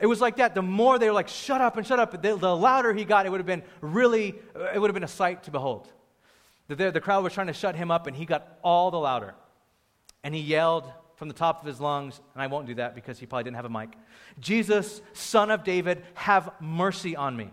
It 0.00 0.06
was 0.06 0.20
like 0.20 0.36
that. 0.36 0.54
The 0.54 0.62
more 0.62 0.98
they 0.98 1.08
were 1.08 1.12
like, 1.12 1.28
shut 1.28 1.60
up 1.60 1.76
and 1.76 1.86
shut 1.86 1.98
up, 1.98 2.10
the, 2.22 2.36
the 2.36 2.56
louder 2.56 2.94
he 2.94 3.04
got, 3.04 3.26
it 3.26 3.30
would 3.30 3.40
have 3.40 3.46
been 3.46 3.62
really, 3.80 4.36
it 4.72 4.80
would 4.80 4.88
have 4.88 4.94
been 4.94 5.04
a 5.04 5.08
sight 5.08 5.42
to 5.44 5.50
behold. 5.50 5.88
The, 6.68 6.90
the 6.90 7.00
crowd 7.00 7.22
was 7.22 7.32
trying 7.32 7.48
to 7.48 7.52
shut 7.52 7.76
him 7.76 7.90
up, 7.90 8.06
and 8.06 8.16
he 8.16 8.24
got 8.24 8.58
all 8.62 8.90
the 8.90 8.98
louder. 8.98 9.34
And 10.22 10.34
he 10.34 10.40
yelled 10.40 10.90
from 11.16 11.28
the 11.28 11.34
top 11.34 11.60
of 11.60 11.66
his 11.66 11.80
lungs, 11.80 12.20
and 12.34 12.42
I 12.42 12.46
won't 12.46 12.66
do 12.66 12.74
that 12.76 12.94
because 12.94 13.18
he 13.18 13.26
probably 13.26 13.44
didn't 13.44 13.56
have 13.56 13.66
a 13.66 13.70
mic 13.70 13.90
Jesus, 14.40 15.00
son 15.12 15.50
of 15.50 15.62
David, 15.62 16.02
have 16.14 16.50
mercy 16.60 17.14
on 17.16 17.36
me. 17.36 17.50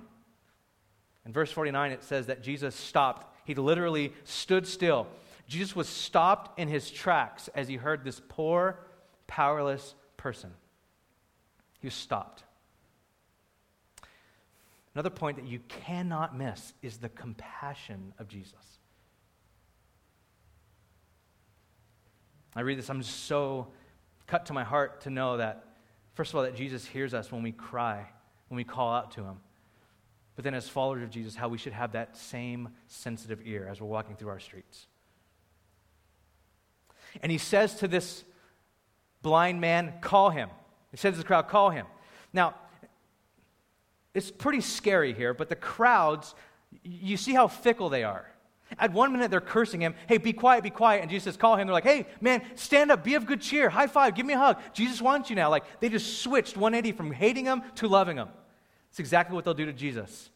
In 1.26 1.34
verse 1.34 1.52
49, 1.52 1.92
it 1.92 2.04
says 2.04 2.28
that 2.28 2.42
Jesus 2.42 2.76
stopped. 2.76 3.28
He 3.46 3.54
literally 3.54 4.14
stood 4.24 4.66
still. 4.66 5.08
Jesus 5.52 5.76
was 5.76 5.90
stopped 5.90 6.58
in 6.58 6.70
his 6.70 6.90
tracks 6.90 7.50
as 7.54 7.68
he 7.68 7.76
heard 7.76 8.06
this 8.06 8.22
poor, 8.30 8.80
powerless 9.28 9.96
person. 10.16 10.50
He 11.82 11.88
was 11.88 11.94
stopped. 11.94 12.46
Another 14.96 15.10
point 15.10 15.36
that 15.36 15.46
you 15.46 15.60
cannot 15.68 16.38
miss 16.38 16.72
is 16.82 17.00
the 17.00 17.10
compassion 17.10 18.14
of 18.18 18.30
Jesus. 18.30 18.54
I 22.56 22.62
read 22.62 22.78
this, 22.78 22.90
I'm 22.90 23.04
so 23.04 23.68
cut 24.28 24.46
to 24.46 24.54
my 24.54 24.64
heart 24.64 25.02
to 25.02 25.10
know 25.10 25.36
that, 25.36 25.66
first 26.14 26.32
of 26.32 26.38
all, 26.38 26.44
that 26.44 26.56
Jesus 26.56 26.86
hears 26.86 27.14
us 27.14 27.30
when 27.30 27.44
we 27.44 27.52
cry, 27.52 28.06
when 28.48 28.56
we 28.56 28.64
call 28.64 28.94
out 28.94 29.12
to 29.12 29.24
him. 29.26 29.42
But 30.38 30.46
then, 30.46 30.54
as 30.54 30.70
followers 30.70 31.04
of 31.04 31.10
Jesus, 31.10 31.36
how 31.36 31.50
we 31.50 31.58
should 31.58 31.74
have 31.74 31.92
that 31.92 32.16
same 32.16 32.70
sensitive 32.88 33.42
ear 33.44 33.68
as 33.70 33.82
we're 33.82 33.88
walking 33.88 34.16
through 34.16 34.30
our 34.30 34.40
streets. 34.40 34.88
And 37.22 37.32
he 37.32 37.38
says 37.38 37.76
to 37.76 37.88
this 37.88 38.24
blind 39.22 39.62
man, 39.62 39.94
Call 40.02 40.30
him. 40.30 40.50
He 40.92 40.98
says 40.98 41.14
to 41.14 41.20
the 41.20 41.26
crowd, 41.26 41.48
Call 41.48 41.70
him. 41.70 41.86
Now, 42.34 42.56
it's 44.14 44.32
pretty 44.32 44.62
scary 44.62 45.14
here, 45.14 45.34
but 45.34 45.50
the 45.50 45.56
crowds, 45.56 46.36
you 46.84 47.18
see 47.18 47.34
how 47.34 47.48
fickle 47.48 47.90
they 47.90 48.04
are. 48.04 48.26
At 48.80 48.94
one 48.94 49.12
minute, 49.12 49.32
they're 49.32 49.42
cursing 49.42 49.82
him. 49.82 49.96
Hey, 50.08 50.18
be 50.18 50.32
quiet, 50.34 50.64
be 50.64 50.70
quiet. 50.70 51.02
And 51.02 51.10
Jesus 51.10 51.26
says, 51.26 51.38
call 51.38 51.58
him. 51.58 51.68
They're 51.68 51.74
like, 51.74 51.84
hey, 51.84 52.08
man, 52.22 52.42
stand 52.56 52.90
up, 52.90 53.04
be 53.04 53.16
of 53.16 53.26
good 53.26 53.42
cheer, 53.42 53.70
high 53.70 53.88
five, 53.88 54.16
give 54.16 54.26
me 54.26 54.34
a 54.34 54.38
hug. 54.38 54.60
Jesus 54.74 55.02
wants 55.02 55.30
you 55.30 55.36
now. 55.36 55.50
Like, 55.50 55.66
they 55.82 55.90
just 55.90 56.22
switched 56.22 56.56
180 56.56 56.96
from 56.96 57.12
hating 57.12 57.46
him 57.46 57.64
to 57.76 57.88
loving 57.88 58.18
him. 58.18 58.30
It's 58.90 59.00
exactly 59.00 59.36
what 59.36 59.44
they'll 59.44 59.54
do 59.54 59.66
to 59.66 59.74
Jesus. 59.74 60.30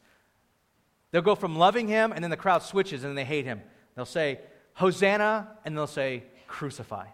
They'll 1.12 1.22
go 1.22 1.36
from 1.36 1.56
loving 1.56 1.88
him, 1.88 2.12
and 2.12 2.24
then 2.24 2.32
the 2.32 2.38
crowd 2.38 2.62
switches 2.62 3.04
and 3.04 3.18
they 3.18 3.24
hate 3.24 3.46
him. 3.46 3.62
They'll 3.96 4.06
say, 4.06 4.40
Hosanna, 4.74 5.48
and 5.64 5.78
they'll 5.78 5.88
say, 5.88 6.24
Crucify. 6.48 7.08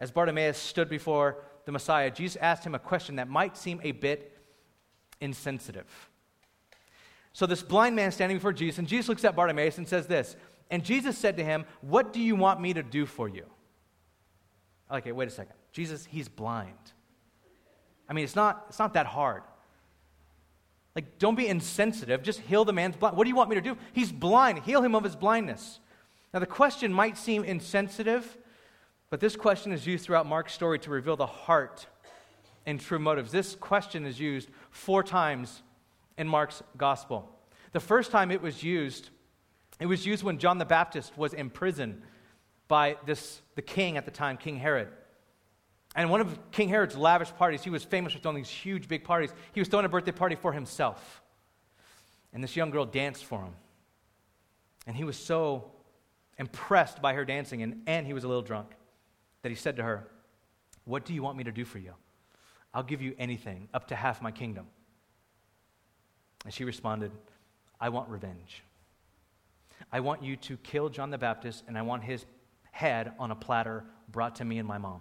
As 0.00 0.10
Bartimaeus 0.10 0.58
stood 0.58 0.88
before 0.88 1.44
the 1.64 1.72
Messiah, 1.72 2.10
Jesus 2.10 2.36
asked 2.40 2.64
him 2.64 2.74
a 2.74 2.78
question 2.78 3.16
that 3.16 3.28
might 3.28 3.56
seem 3.56 3.80
a 3.82 3.92
bit 3.92 4.38
insensitive. 5.20 5.86
So, 7.32 7.46
this 7.46 7.62
blind 7.62 7.96
man 7.96 8.12
standing 8.12 8.38
before 8.38 8.52
Jesus, 8.52 8.78
and 8.78 8.88
Jesus 8.88 9.08
looks 9.08 9.24
at 9.24 9.36
Bartimaeus 9.36 9.78
and 9.78 9.86
says 9.86 10.06
this, 10.06 10.36
and 10.70 10.84
Jesus 10.84 11.16
said 11.16 11.36
to 11.36 11.44
him, 11.44 11.64
What 11.80 12.12
do 12.12 12.20
you 12.20 12.34
want 12.34 12.60
me 12.60 12.74
to 12.74 12.82
do 12.82 13.06
for 13.06 13.28
you? 13.28 13.44
Okay, 14.90 15.12
wait 15.12 15.28
a 15.28 15.30
second. 15.30 15.54
Jesus, 15.72 16.04
he's 16.06 16.28
blind. 16.28 16.72
I 18.08 18.12
mean, 18.12 18.24
it's 18.24 18.36
not, 18.36 18.66
it's 18.68 18.78
not 18.78 18.94
that 18.94 19.06
hard. 19.06 19.42
Like, 20.94 21.18
don't 21.18 21.34
be 21.34 21.46
insensitive. 21.46 22.22
Just 22.22 22.40
heal 22.40 22.64
the 22.64 22.72
man's 22.72 22.96
blind. 22.96 23.16
What 23.16 23.24
do 23.24 23.30
you 23.30 23.36
want 23.36 23.50
me 23.50 23.56
to 23.56 23.62
do? 23.62 23.76
He's 23.92 24.10
blind. 24.10 24.60
Heal 24.60 24.82
him 24.82 24.94
of 24.94 25.04
his 25.04 25.14
blindness. 25.14 25.80
Now, 26.36 26.40
the 26.40 26.46
question 26.46 26.92
might 26.92 27.16
seem 27.16 27.44
insensitive, 27.44 28.36
but 29.08 29.20
this 29.20 29.36
question 29.36 29.72
is 29.72 29.86
used 29.86 30.04
throughout 30.04 30.26
Mark's 30.26 30.52
story 30.52 30.78
to 30.80 30.90
reveal 30.90 31.16
the 31.16 31.24
heart 31.24 31.86
and 32.66 32.78
true 32.78 32.98
motives. 32.98 33.32
This 33.32 33.54
question 33.54 34.04
is 34.04 34.20
used 34.20 34.50
four 34.68 35.02
times 35.02 35.62
in 36.18 36.28
Mark's 36.28 36.62
gospel. 36.76 37.34
The 37.72 37.80
first 37.80 38.10
time 38.10 38.30
it 38.30 38.42
was 38.42 38.62
used, 38.62 39.08
it 39.80 39.86
was 39.86 40.04
used 40.04 40.24
when 40.24 40.36
John 40.36 40.58
the 40.58 40.66
Baptist 40.66 41.16
was 41.16 41.32
in 41.32 41.48
prison 41.48 42.02
by 42.68 42.98
this, 43.06 43.40
the 43.54 43.62
king 43.62 43.96
at 43.96 44.04
the 44.04 44.10
time, 44.10 44.36
King 44.36 44.58
Herod. 44.58 44.88
And 45.94 46.10
one 46.10 46.20
of 46.20 46.38
King 46.50 46.68
Herod's 46.68 46.98
lavish 46.98 47.30
parties, 47.36 47.64
he 47.64 47.70
was 47.70 47.82
famous 47.82 48.12
for 48.12 48.18
throwing 48.18 48.36
these 48.36 48.50
huge, 48.50 48.88
big 48.88 49.04
parties. 49.04 49.32
He 49.54 49.60
was 49.62 49.68
throwing 49.68 49.86
a 49.86 49.88
birthday 49.88 50.12
party 50.12 50.34
for 50.34 50.52
himself. 50.52 51.22
And 52.34 52.44
this 52.44 52.56
young 52.56 52.68
girl 52.68 52.84
danced 52.84 53.24
for 53.24 53.40
him. 53.40 53.54
And 54.86 54.94
he 54.94 55.04
was 55.04 55.16
so 55.16 55.70
impressed 56.38 57.00
by 57.00 57.14
her 57.14 57.24
dancing, 57.24 57.62
and, 57.62 57.82
and 57.86 58.06
he 58.06 58.12
was 58.12 58.24
a 58.24 58.28
little 58.28 58.42
drunk, 58.42 58.68
that 59.42 59.48
he 59.48 59.54
said 59.54 59.76
to 59.76 59.82
her, 59.82 60.08
What 60.84 61.04
do 61.04 61.14
you 61.14 61.22
want 61.22 61.36
me 61.36 61.44
to 61.44 61.52
do 61.52 61.64
for 61.64 61.78
you? 61.78 61.94
I'll 62.74 62.82
give 62.82 63.00
you 63.00 63.14
anything, 63.18 63.68
up 63.72 63.88
to 63.88 63.96
half 63.96 64.20
my 64.20 64.30
kingdom. 64.30 64.66
And 66.44 66.52
she 66.52 66.64
responded, 66.64 67.10
I 67.80 67.88
want 67.88 68.08
revenge. 68.08 68.62
I 69.92 70.00
want 70.00 70.22
you 70.22 70.36
to 70.36 70.56
kill 70.58 70.88
John 70.88 71.10
the 71.10 71.18
Baptist, 71.18 71.64
and 71.66 71.78
I 71.78 71.82
want 71.82 72.04
his 72.04 72.24
head 72.70 73.12
on 73.18 73.30
a 73.30 73.34
platter 73.34 73.84
brought 74.10 74.36
to 74.36 74.44
me 74.44 74.58
and 74.58 74.68
my 74.68 74.78
mom. 74.78 75.00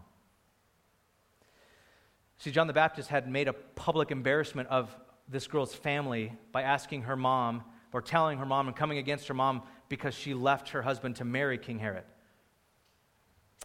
See, 2.37 2.51
John 2.51 2.67
the 2.67 2.73
Baptist 2.73 3.09
had 3.09 3.29
made 3.29 3.47
a 3.47 3.53
public 3.53 4.11
embarrassment 4.11 4.69
of 4.69 4.95
this 5.27 5.47
girl's 5.47 5.73
family 5.73 6.33
by 6.51 6.63
asking 6.63 7.03
her 7.03 7.15
mom 7.15 7.63
or 7.91 8.01
telling 8.01 8.37
her 8.37 8.45
mom 8.45 8.67
and 8.67 8.75
coming 8.75 8.97
against 8.97 9.27
her 9.27 9.33
mom 9.33 9.63
because 9.89 10.13
she 10.13 10.33
left 10.33 10.69
her 10.69 10.81
husband 10.81 11.17
to 11.17 11.25
marry 11.25 11.57
King 11.57 11.79
Herod. 11.79 12.03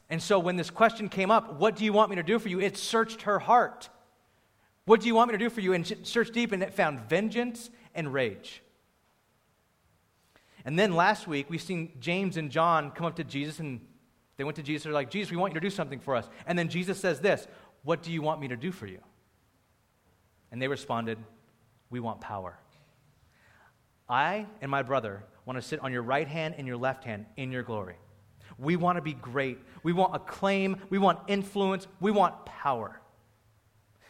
And 0.08 0.20
so 0.22 0.38
when 0.38 0.56
this 0.56 0.70
question 0.70 1.08
came 1.08 1.30
up, 1.30 1.58
what 1.58 1.76
do 1.76 1.84
you 1.84 1.92
want 1.92 2.10
me 2.10 2.16
to 2.16 2.22
do 2.22 2.38
for 2.38 2.48
you? 2.48 2.60
It 2.60 2.76
searched 2.76 3.22
her 3.22 3.38
heart. 3.38 3.88
What 4.84 5.00
do 5.00 5.06
you 5.06 5.14
want 5.14 5.30
me 5.30 5.38
to 5.38 5.44
do 5.44 5.50
for 5.50 5.60
you? 5.60 5.72
And 5.72 5.86
searched 6.02 6.32
deep 6.32 6.52
and 6.52 6.62
it 6.62 6.74
found 6.74 7.00
vengeance 7.00 7.70
and 7.94 8.12
rage. 8.12 8.62
And 10.64 10.78
then 10.78 10.94
last 10.94 11.26
week, 11.26 11.48
we've 11.48 11.62
seen 11.62 11.92
James 12.00 12.36
and 12.36 12.50
John 12.50 12.90
come 12.90 13.06
up 13.06 13.16
to 13.16 13.24
Jesus 13.24 13.60
and 13.60 13.80
they 14.36 14.44
went 14.44 14.56
to 14.56 14.62
Jesus. 14.62 14.84
They're 14.84 14.92
like, 14.92 15.10
Jesus, 15.10 15.30
we 15.30 15.36
want 15.36 15.54
you 15.54 15.60
to 15.60 15.66
do 15.66 15.70
something 15.70 16.00
for 16.00 16.16
us. 16.16 16.28
And 16.46 16.58
then 16.58 16.68
Jesus 16.68 16.98
says 16.98 17.20
this 17.20 17.46
what 17.82 18.02
do 18.02 18.12
you 18.12 18.20
want 18.20 18.40
me 18.40 18.48
to 18.48 18.56
do 18.56 18.72
for 18.72 18.86
you? 18.86 19.00
And 20.52 20.60
they 20.60 20.68
responded, 20.68 21.18
We 21.88 22.00
want 22.00 22.20
power. 22.20 22.58
I 24.08 24.46
and 24.60 24.70
my 24.70 24.82
brother 24.82 25.24
want 25.46 25.56
to 25.56 25.62
sit 25.62 25.80
on 25.80 25.92
your 25.92 26.02
right 26.02 26.28
hand 26.28 26.54
and 26.58 26.66
your 26.66 26.76
left 26.76 27.04
hand 27.04 27.26
in 27.36 27.50
your 27.50 27.62
glory. 27.62 27.96
We 28.58 28.76
want 28.76 28.96
to 28.96 29.02
be 29.02 29.14
great. 29.14 29.58
We 29.82 29.92
want 29.92 30.14
acclaim. 30.14 30.76
We 30.90 30.98
want 30.98 31.20
influence. 31.28 31.86
We 32.00 32.10
want 32.10 32.44
power. 32.44 33.00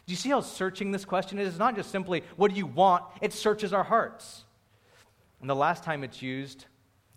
Do 0.05 0.11
you 0.11 0.17
see 0.17 0.29
how 0.29 0.41
searching 0.41 0.91
this 0.91 1.05
question 1.05 1.39
is? 1.39 1.49
It's 1.49 1.57
not 1.59 1.75
just 1.75 1.91
simply, 1.91 2.23
What 2.35 2.51
do 2.51 2.57
you 2.57 2.65
want? 2.65 3.03
It 3.21 3.33
searches 3.33 3.71
our 3.71 3.83
hearts. 3.83 4.43
And 5.39 5.49
the 5.49 5.55
last 5.55 5.83
time 5.83 6.03
it's 6.03 6.21
used, 6.21 6.65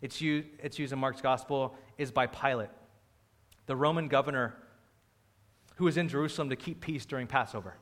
it's 0.00 0.20
used, 0.20 0.48
it's 0.62 0.79
used 0.79 0.92
in 0.92 0.98
Mark's 0.98 1.20
gospel, 1.20 1.77
is 1.98 2.11
by 2.11 2.27
Pilate, 2.27 2.70
the 3.66 3.77
Roman 3.77 4.09
governor 4.09 4.55
who 5.77 5.85
was 5.85 5.96
in 5.96 6.09
Jerusalem 6.09 6.50
to 6.50 6.57
keep 6.57 6.81
peace 6.81 7.05
during 7.05 7.27
Passover. 7.27 7.74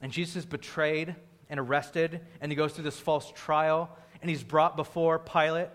And 0.00 0.10
Jesus 0.10 0.36
is 0.36 0.46
betrayed 0.46 1.14
and 1.48 1.60
arrested, 1.60 2.20
and 2.40 2.50
he 2.50 2.56
goes 2.56 2.72
through 2.72 2.84
this 2.84 2.98
false 2.98 3.30
trial, 3.34 3.96
and 4.24 4.30
he's 4.30 4.42
brought 4.42 4.74
before 4.74 5.18
Pilate, 5.18 5.68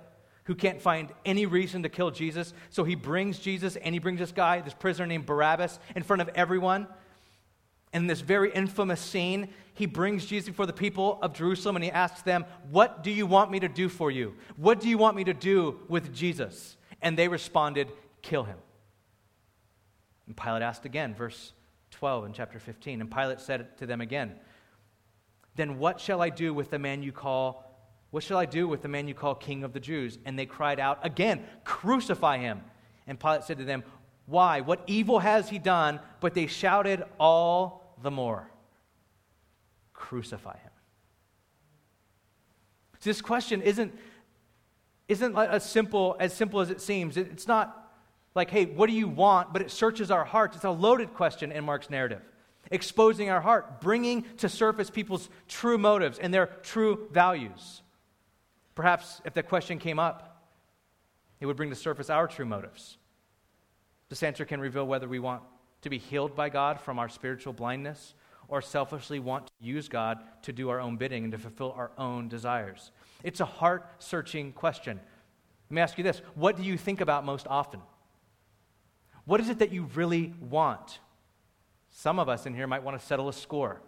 who 0.45 0.55
can't 0.55 0.81
find 0.81 1.11
any 1.23 1.45
reason 1.45 1.83
to 1.83 1.89
kill 1.89 2.09
Jesus. 2.09 2.51
So 2.71 2.83
he 2.83 2.95
brings 2.95 3.37
Jesus, 3.37 3.75
and 3.75 3.93
he 3.93 3.99
brings 3.99 4.17
this 4.17 4.31
guy, 4.31 4.59
this 4.61 4.73
prisoner 4.73 5.05
named 5.05 5.27
Barabbas, 5.27 5.77
in 5.95 6.01
front 6.01 6.23
of 6.23 6.31
everyone. 6.33 6.87
In 7.93 8.07
this 8.07 8.21
very 8.21 8.51
infamous 8.51 8.99
scene, 9.01 9.49
he 9.75 9.85
brings 9.85 10.25
Jesus 10.25 10.49
before 10.49 10.65
the 10.65 10.73
people 10.73 11.19
of 11.21 11.35
Jerusalem 11.35 11.75
and 11.75 11.85
he 11.85 11.91
asks 11.91 12.23
them, 12.23 12.43
What 12.71 13.03
do 13.03 13.11
you 13.11 13.27
want 13.27 13.51
me 13.51 13.59
to 13.59 13.67
do 13.67 13.87
for 13.87 14.09
you? 14.09 14.33
What 14.57 14.79
do 14.79 14.89
you 14.89 14.97
want 14.97 15.15
me 15.15 15.25
to 15.25 15.33
do 15.35 15.79
with 15.87 16.11
Jesus? 16.11 16.75
And 17.03 17.15
they 17.15 17.27
responded, 17.27 17.91
Kill 18.23 18.45
him. 18.45 18.57
And 20.25 20.35
Pilate 20.35 20.63
asked 20.63 20.85
again, 20.85 21.13
verse 21.13 21.53
12 21.91 22.25
in 22.25 22.33
chapter 22.33 22.57
15. 22.57 23.01
And 23.01 23.11
Pilate 23.11 23.41
said 23.41 23.77
to 23.77 23.85
them 23.85 24.01
again, 24.01 24.33
Then 25.55 25.77
what 25.77 25.99
shall 25.99 26.19
I 26.19 26.29
do 26.29 26.51
with 26.51 26.71
the 26.71 26.79
man 26.79 27.03
you 27.03 27.11
call, 27.11 27.68
what 28.11 28.23
shall 28.23 28.37
I 28.37 28.45
do 28.45 28.67
with 28.67 28.81
the 28.81 28.87
man 28.87 29.07
you 29.07 29.13
call 29.13 29.35
king 29.35 29.63
of 29.63 29.73
the 29.73 29.79
Jews? 29.79 30.17
And 30.25 30.37
they 30.37 30.45
cried 30.45 30.79
out 30.79 30.99
again, 31.03 31.43
Crucify 31.63 32.39
him. 32.39 32.61
And 33.05 33.19
Pilate 33.19 33.43
said 33.43 33.59
to 33.59 33.65
them, 33.65 33.83
Why? 34.25 34.61
What 34.61 34.83
evil 34.87 35.19
has 35.19 35.49
he 35.49 35.59
done? 35.59 35.99
But 36.19 36.33
they 36.33 36.47
shouted 36.47 37.03
all 37.19 37.95
the 38.01 38.11
more, 38.11 38.49
Crucify 39.93 40.57
him. 40.57 40.71
So 42.99 43.09
this 43.09 43.21
question 43.21 43.61
isn't, 43.61 43.97
isn't 45.07 45.37
as 45.37 45.63
simple, 45.63 46.17
as 46.19 46.33
simple 46.33 46.59
as 46.59 46.69
it 46.69 46.81
seems. 46.81 47.15
It's 47.15 47.47
not 47.47 47.93
like, 48.35 48.49
hey, 48.49 48.65
what 48.65 48.87
do 48.87 48.93
you 48.95 49.07
want? 49.07 49.53
But 49.53 49.61
it 49.61 49.71
searches 49.71 50.11
our 50.11 50.25
hearts. 50.25 50.55
It's 50.55 50.65
a 50.65 50.69
loaded 50.69 51.13
question 51.13 51.51
in 51.51 51.63
Mark's 51.63 51.89
narrative, 51.89 52.21
exposing 52.71 53.29
our 53.29 53.41
heart, 53.41 53.81
bringing 53.81 54.25
to 54.37 54.49
surface 54.49 54.89
people's 54.89 55.29
true 55.47 55.77
motives 55.77 56.19
and 56.19 56.33
their 56.33 56.47
true 56.63 57.07
values. 57.11 57.81
Perhaps 58.79 59.19
if 59.25 59.33
that 59.33 59.49
question 59.49 59.77
came 59.77 59.99
up, 59.99 60.41
it 61.41 61.45
would 61.45 61.57
bring 61.57 61.69
to 61.69 61.75
surface 61.75 62.09
our 62.09 62.29
true 62.29 62.45
motives. 62.45 62.97
This 64.07 64.23
answer 64.23 64.45
can 64.45 64.61
reveal 64.61 64.87
whether 64.87 65.05
we 65.05 65.19
want 65.19 65.41
to 65.81 65.89
be 65.89 65.97
healed 65.97 66.33
by 66.33 66.47
God 66.47 66.79
from 66.79 66.97
our 66.97 67.09
spiritual 67.09 67.51
blindness 67.51 68.13
or 68.47 68.61
selfishly 68.61 69.19
want 69.19 69.47
to 69.47 69.53
use 69.59 69.89
God 69.89 70.19
to 70.43 70.53
do 70.53 70.69
our 70.69 70.79
own 70.79 70.95
bidding 70.95 71.25
and 71.25 71.33
to 71.33 71.37
fulfill 71.37 71.73
our 71.73 71.91
own 71.97 72.29
desires. 72.29 72.91
It's 73.21 73.41
a 73.41 73.45
heart 73.45 73.85
searching 73.99 74.53
question. 74.53 74.97
Let 75.69 75.75
me 75.75 75.81
ask 75.81 75.97
you 75.97 76.05
this 76.05 76.21
What 76.35 76.55
do 76.55 76.63
you 76.63 76.77
think 76.77 77.01
about 77.01 77.25
most 77.25 77.47
often? 77.49 77.81
What 79.25 79.41
is 79.41 79.49
it 79.49 79.59
that 79.59 79.73
you 79.73 79.89
really 79.93 80.33
want? 80.39 80.99
Some 81.89 82.17
of 82.17 82.29
us 82.29 82.45
in 82.45 82.53
here 82.53 82.65
might 82.65 82.83
want 82.83 82.97
to 82.97 83.05
settle 83.05 83.27
a 83.27 83.33
score. 83.33 83.81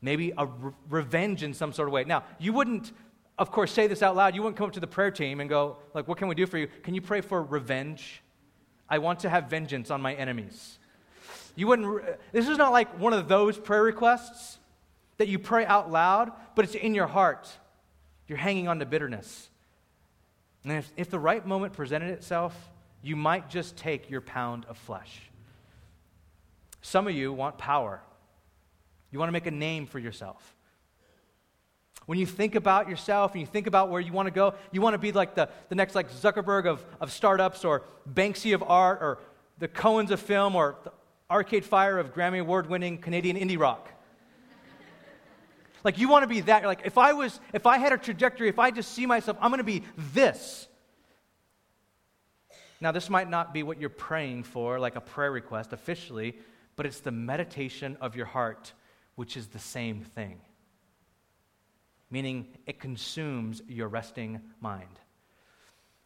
Maybe 0.00 0.32
a 0.38 0.46
re- 0.46 0.72
revenge 0.88 1.42
in 1.42 1.52
some 1.52 1.72
sort 1.72 1.88
of 1.88 1.92
way. 1.92 2.04
Now, 2.04 2.22
you 2.38 2.52
wouldn't, 2.52 2.92
of 3.38 3.50
course, 3.50 3.72
say 3.72 3.86
this 3.86 4.02
out 4.02 4.14
loud. 4.14 4.34
You 4.34 4.42
wouldn't 4.42 4.56
come 4.56 4.66
up 4.66 4.72
to 4.74 4.80
the 4.80 4.86
prayer 4.86 5.10
team 5.10 5.40
and 5.40 5.48
go, 5.48 5.78
like, 5.94 6.06
what 6.06 6.18
can 6.18 6.28
we 6.28 6.34
do 6.34 6.46
for 6.46 6.58
you? 6.58 6.68
Can 6.82 6.94
you 6.94 7.00
pray 7.00 7.20
for 7.20 7.42
revenge? 7.42 8.22
I 8.88 8.98
want 8.98 9.20
to 9.20 9.30
have 9.30 9.48
vengeance 9.48 9.90
on 9.90 10.02
my 10.02 10.14
enemies. 10.14 10.78
You 11.56 11.66
wouldn't, 11.66 11.88
re- 11.88 12.02
this 12.32 12.48
is 12.48 12.58
not 12.58 12.72
like 12.72 12.98
one 12.98 13.12
of 13.12 13.28
those 13.28 13.58
prayer 13.58 13.82
requests 13.82 14.58
that 15.16 15.28
you 15.28 15.38
pray 15.38 15.64
out 15.64 15.90
loud, 15.90 16.32
but 16.54 16.64
it's 16.64 16.74
in 16.74 16.94
your 16.94 17.06
heart. 17.06 17.48
You're 18.28 18.38
hanging 18.38 18.68
on 18.68 18.78
to 18.78 18.86
bitterness. 18.86 19.48
And 20.64 20.72
if, 20.72 20.92
if 20.96 21.10
the 21.10 21.18
right 21.18 21.44
moment 21.44 21.72
presented 21.72 22.10
itself, 22.10 22.54
you 23.02 23.16
might 23.16 23.48
just 23.48 23.76
take 23.76 24.10
your 24.10 24.20
pound 24.20 24.64
of 24.66 24.78
flesh. 24.78 25.30
Some 26.82 27.06
of 27.06 27.14
you 27.14 27.32
want 27.32 27.58
power. 27.58 28.00
You 29.10 29.18
want 29.18 29.28
to 29.28 29.32
make 29.32 29.46
a 29.46 29.50
name 29.50 29.86
for 29.86 29.98
yourself. 29.98 30.54
When 32.06 32.18
you 32.18 32.26
think 32.26 32.54
about 32.54 32.88
yourself 32.88 33.32
and 33.32 33.40
you 33.40 33.46
think 33.46 33.66
about 33.66 33.88
where 33.88 34.00
you 34.00 34.12
want 34.12 34.26
to 34.26 34.32
go, 34.32 34.54
you 34.72 34.80
want 34.80 34.94
to 34.94 34.98
be 34.98 35.12
like 35.12 35.34
the, 35.34 35.48
the 35.68 35.74
next 35.74 35.94
like 35.94 36.10
Zuckerberg 36.10 36.66
of, 36.66 36.84
of 37.00 37.12
startups 37.12 37.64
or 37.64 37.82
Banksy 38.12 38.54
of 38.54 38.62
art 38.62 38.98
or 39.00 39.18
the 39.58 39.68
Coens 39.68 40.10
of 40.10 40.20
film 40.20 40.56
or 40.56 40.76
the 40.84 40.92
Arcade 41.30 41.64
Fire 41.64 41.98
of 41.98 42.12
Grammy 42.12 42.40
Award 42.40 42.68
winning 42.68 42.98
Canadian 42.98 43.36
indie 43.36 43.58
rock. 43.58 43.88
like 45.84 45.98
you 45.98 46.08
want 46.08 46.24
to 46.24 46.26
be 46.26 46.40
that. 46.42 46.64
like 46.64 46.82
if 46.84 46.98
I 46.98 47.12
was, 47.12 47.38
if 47.52 47.66
I 47.66 47.78
had 47.78 47.92
a 47.92 47.98
trajectory, 47.98 48.48
if 48.48 48.58
I 48.58 48.70
just 48.70 48.92
see 48.92 49.06
myself, 49.06 49.36
I'm 49.40 49.50
going 49.50 49.58
to 49.58 49.64
be 49.64 49.84
this. 50.12 50.68
Now, 52.80 52.90
this 52.90 53.08
might 53.08 53.30
not 53.30 53.54
be 53.54 53.62
what 53.62 53.80
you're 53.80 53.88
praying 53.88 54.42
for, 54.42 54.80
like 54.80 54.96
a 54.96 55.00
prayer 55.00 55.30
request 55.30 55.72
officially, 55.72 56.36
but 56.74 56.84
it's 56.84 56.98
the 56.98 57.12
meditation 57.12 57.96
of 58.00 58.16
your 58.16 58.26
heart 58.26 58.72
which 59.14 59.36
is 59.36 59.48
the 59.48 59.58
same 59.58 60.00
thing. 60.00 60.40
Meaning, 62.12 62.46
it 62.66 62.78
consumes 62.78 63.62
your 63.66 63.88
resting 63.88 64.40
mind. 64.60 65.00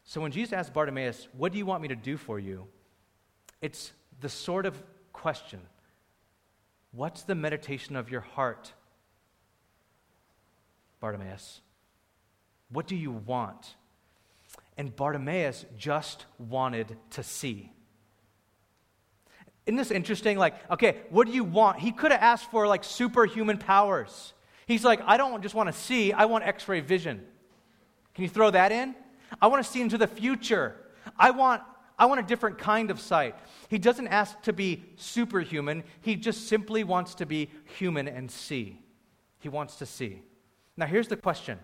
So 0.05 0.21
when 0.21 0.31
Jesus 0.31 0.53
asked 0.53 0.73
Bartimaeus, 0.73 1.29
What 1.37 1.53
do 1.53 1.59
you 1.59 1.67
want 1.67 1.83
me 1.83 1.89
to 1.89 1.97
do 1.97 2.17
for 2.17 2.39
you? 2.39 2.67
It's 3.61 3.93
the 4.21 4.29
sort 4.29 4.65
of 4.65 4.81
question 5.13 5.61
What's 6.93 7.25
the 7.25 7.35
meditation 7.35 7.97
of 7.97 8.11
your 8.11 8.21
heart, 8.21 8.73
Bartimaeus? 11.01 11.61
What 12.71 12.87
do 12.87 12.95
you 12.95 13.11
want? 13.11 13.75
And 14.79 14.95
Bartimaeus 14.95 15.67
just 15.77 16.25
wanted 16.39 16.97
to 17.11 17.23
see. 17.23 17.73
Isn't 19.67 19.77
this 19.77 19.91
interesting? 19.91 20.39
Like, 20.39 20.55
okay, 20.71 20.99
what 21.11 21.27
do 21.27 21.33
you 21.33 21.43
want? 21.43 21.81
He 21.81 21.91
could 21.91 22.13
have 22.13 22.23
asked 22.23 22.51
for 22.51 22.69
like 22.69 22.85
superhuman 22.85 23.59
powers. 23.59 24.33
He's 24.67 24.85
like, 24.85 25.01
I 25.07 25.17
don't 25.17 25.43
just 25.43 25.55
want 25.55 25.73
to 25.73 25.73
see, 25.73 26.13
I 26.13 26.25
want 26.25 26.45
x 26.45 26.67
ray 26.69 26.81
vision. 26.81 27.25
Can 28.15 28.25
you 28.25 28.29
throw 28.29 28.51
that 28.51 28.73
in? 28.73 28.95
I 29.41 29.47
want 29.47 29.65
to 29.65 29.71
see 29.71 29.81
into 29.81 29.99
the 29.99 30.07
future. 30.07 30.75
I 31.17 31.31
want, 31.31 31.63
I 31.99 32.07
want 32.07 32.21
a 32.21 32.23
different 32.25 32.59
kind 32.59 32.91
of 32.91 33.01
sight. 33.01 33.37
He 33.69 33.79
doesn't 33.79 34.09
ask 34.09 34.41
to 34.43 34.53
be 34.53 34.83
superhuman, 34.97 35.85
he 36.01 36.17
just 36.17 36.49
simply 36.49 36.83
wants 36.83 37.15
to 37.17 37.27
be 37.27 37.51
human 37.79 38.09
and 38.09 38.31
see. 38.31 38.81
He 39.39 39.49
wants 39.49 39.77
to 39.77 39.87
see. 39.87 40.23
Now, 40.77 40.87
here's 40.87 41.09
the 41.09 41.17
question 41.17 41.59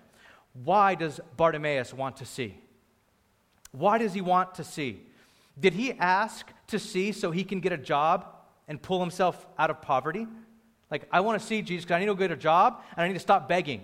Why 0.65 0.95
does 0.95 1.21
Bartimaeus 1.37 1.93
want 1.93 2.17
to 2.19 2.27
see? 2.27 2.59
Why 3.73 3.99
does 3.99 4.13
he 4.13 4.21
want 4.21 4.55
to 4.57 4.65
see? 4.65 5.07
Did 5.59 5.73
he 5.75 5.93
ask 5.93 6.51
to 6.69 6.79
see 6.79 7.13
so 7.13 7.31
he 7.31 7.45
can 7.45 7.61
get 7.61 7.73
a 7.73 7.79
job 7.79 8.27
and 8.69 8.81
pull 8.81 9.01
himself 9.01 9.47
out 9.59 9.71
of 9.71 9.83
poverty? 9.83 10.27
Like, 10.93 11.09
I 11.11 11.21
want 11.21 11.41
to 11.41 11.47
see 11.47 11.63
Jesus 11.63 11.87
because 11.87 11.97
I 11.97 12.01
need 12.01 12.07
to 12.07 12.15
get 12.15 12.31
a 12.31 12.37
job 12.37 12.83
and 12.95 13.03
I 13.03 13.09
need 13.09 13.15
to 13.15 13.21
stop 13.21 13.49
begging. 13.49 13.81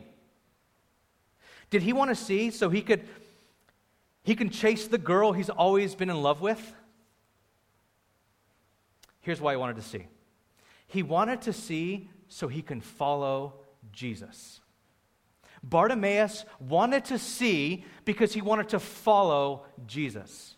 Did 1.71 1.81
he 1.81 1.95
want 1.95 2.11
to 2.11 2.15
see 2.15 2.51
so 2.51 2.69
he 2.69 2.83
could 2.83 3.03
he 4.23 4.35
can 4.35 4.51
chase 4.51 4.87
the 4.89 4.99
girl 4.99 5.33
he's 5.33 5.49
always 5.49 5.95
been 5.95 6.11
in 6.11 6.23
love 6.23 6.43
with? 6.43 6.75
Here's 9.23 9.41
why 9.41 9.55
he 9.55 9.57
wanted 9.57 9.77
to 9.77 9.83
see. 9.83 10.07
He 10.87 11.03
wanted 11.03 11.41
to 11.43 11.53
see 11.55 12.11
so 12.29 12.47
he 12.47 12.61
can 12.61 12.83
follow 12.83 13.55
Jesus. 13.91 14.61
Bartimaeus 15.63 16.45
wanted 16.61 17.07
to 17.07 17.19
see 17.19 17.87
because 18.05 18.35
he 18.35 18.43
wanted 18.43 18.69
to 18.69 18.79
follow 18.79 19.65
Jesus 19.87 20.57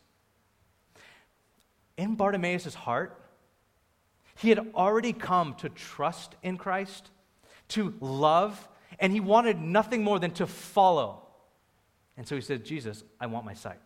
in 1.96 2.16
Bartimaeus' 2.16 2.74
heart, 2.74 3.19
he 4.40 4.48
had 4.48 4.70
already 4.74 5.12
come 5.12 5.54
to 5.56 5.68
trust 5.68 6.34
in 6.42 6.56
Christ, 6.56 7.10
to 7.68 7.94
love, 8.00 8.68
and 8.98 9.12
he 9.12 9.20
wanted 9.20 9.60
nothing 9.60 10.02
more 10.02 10.18
than 10.18 10.30
to 10.32 10.46
follow. 10.46 11.22
And 12.16 12.26
so 12.26 12.34
he 12.34 12.40
said, 12.40 12.64
Jesus, 12.64 13.04
I 13.20 13.26
want 13.26 13.44
my 13.44 13.54
sight. 13.54 13.78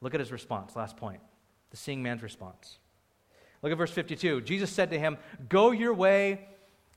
Look 0.00 0.14
at 0.14 0.20
his 0.20 0.30
response, 0.30 0.76
last 0.76 0.96
point 0.96 1.20
the 1.70 1.76
seeing 1.76 2.02
man's 2.02 2.22
response. 2.22 2.78
Look 3.62 3.72
at 3.72 3.78
verse 3.78 3.90
52. 3.90 4.42
Jesus 4.42 4.70
said 4.70 4.90
to 4.90 4.98
him, 4.98 5.18
Go 5.48 5.70
your 5.70 5.92
way, 5.92 6.46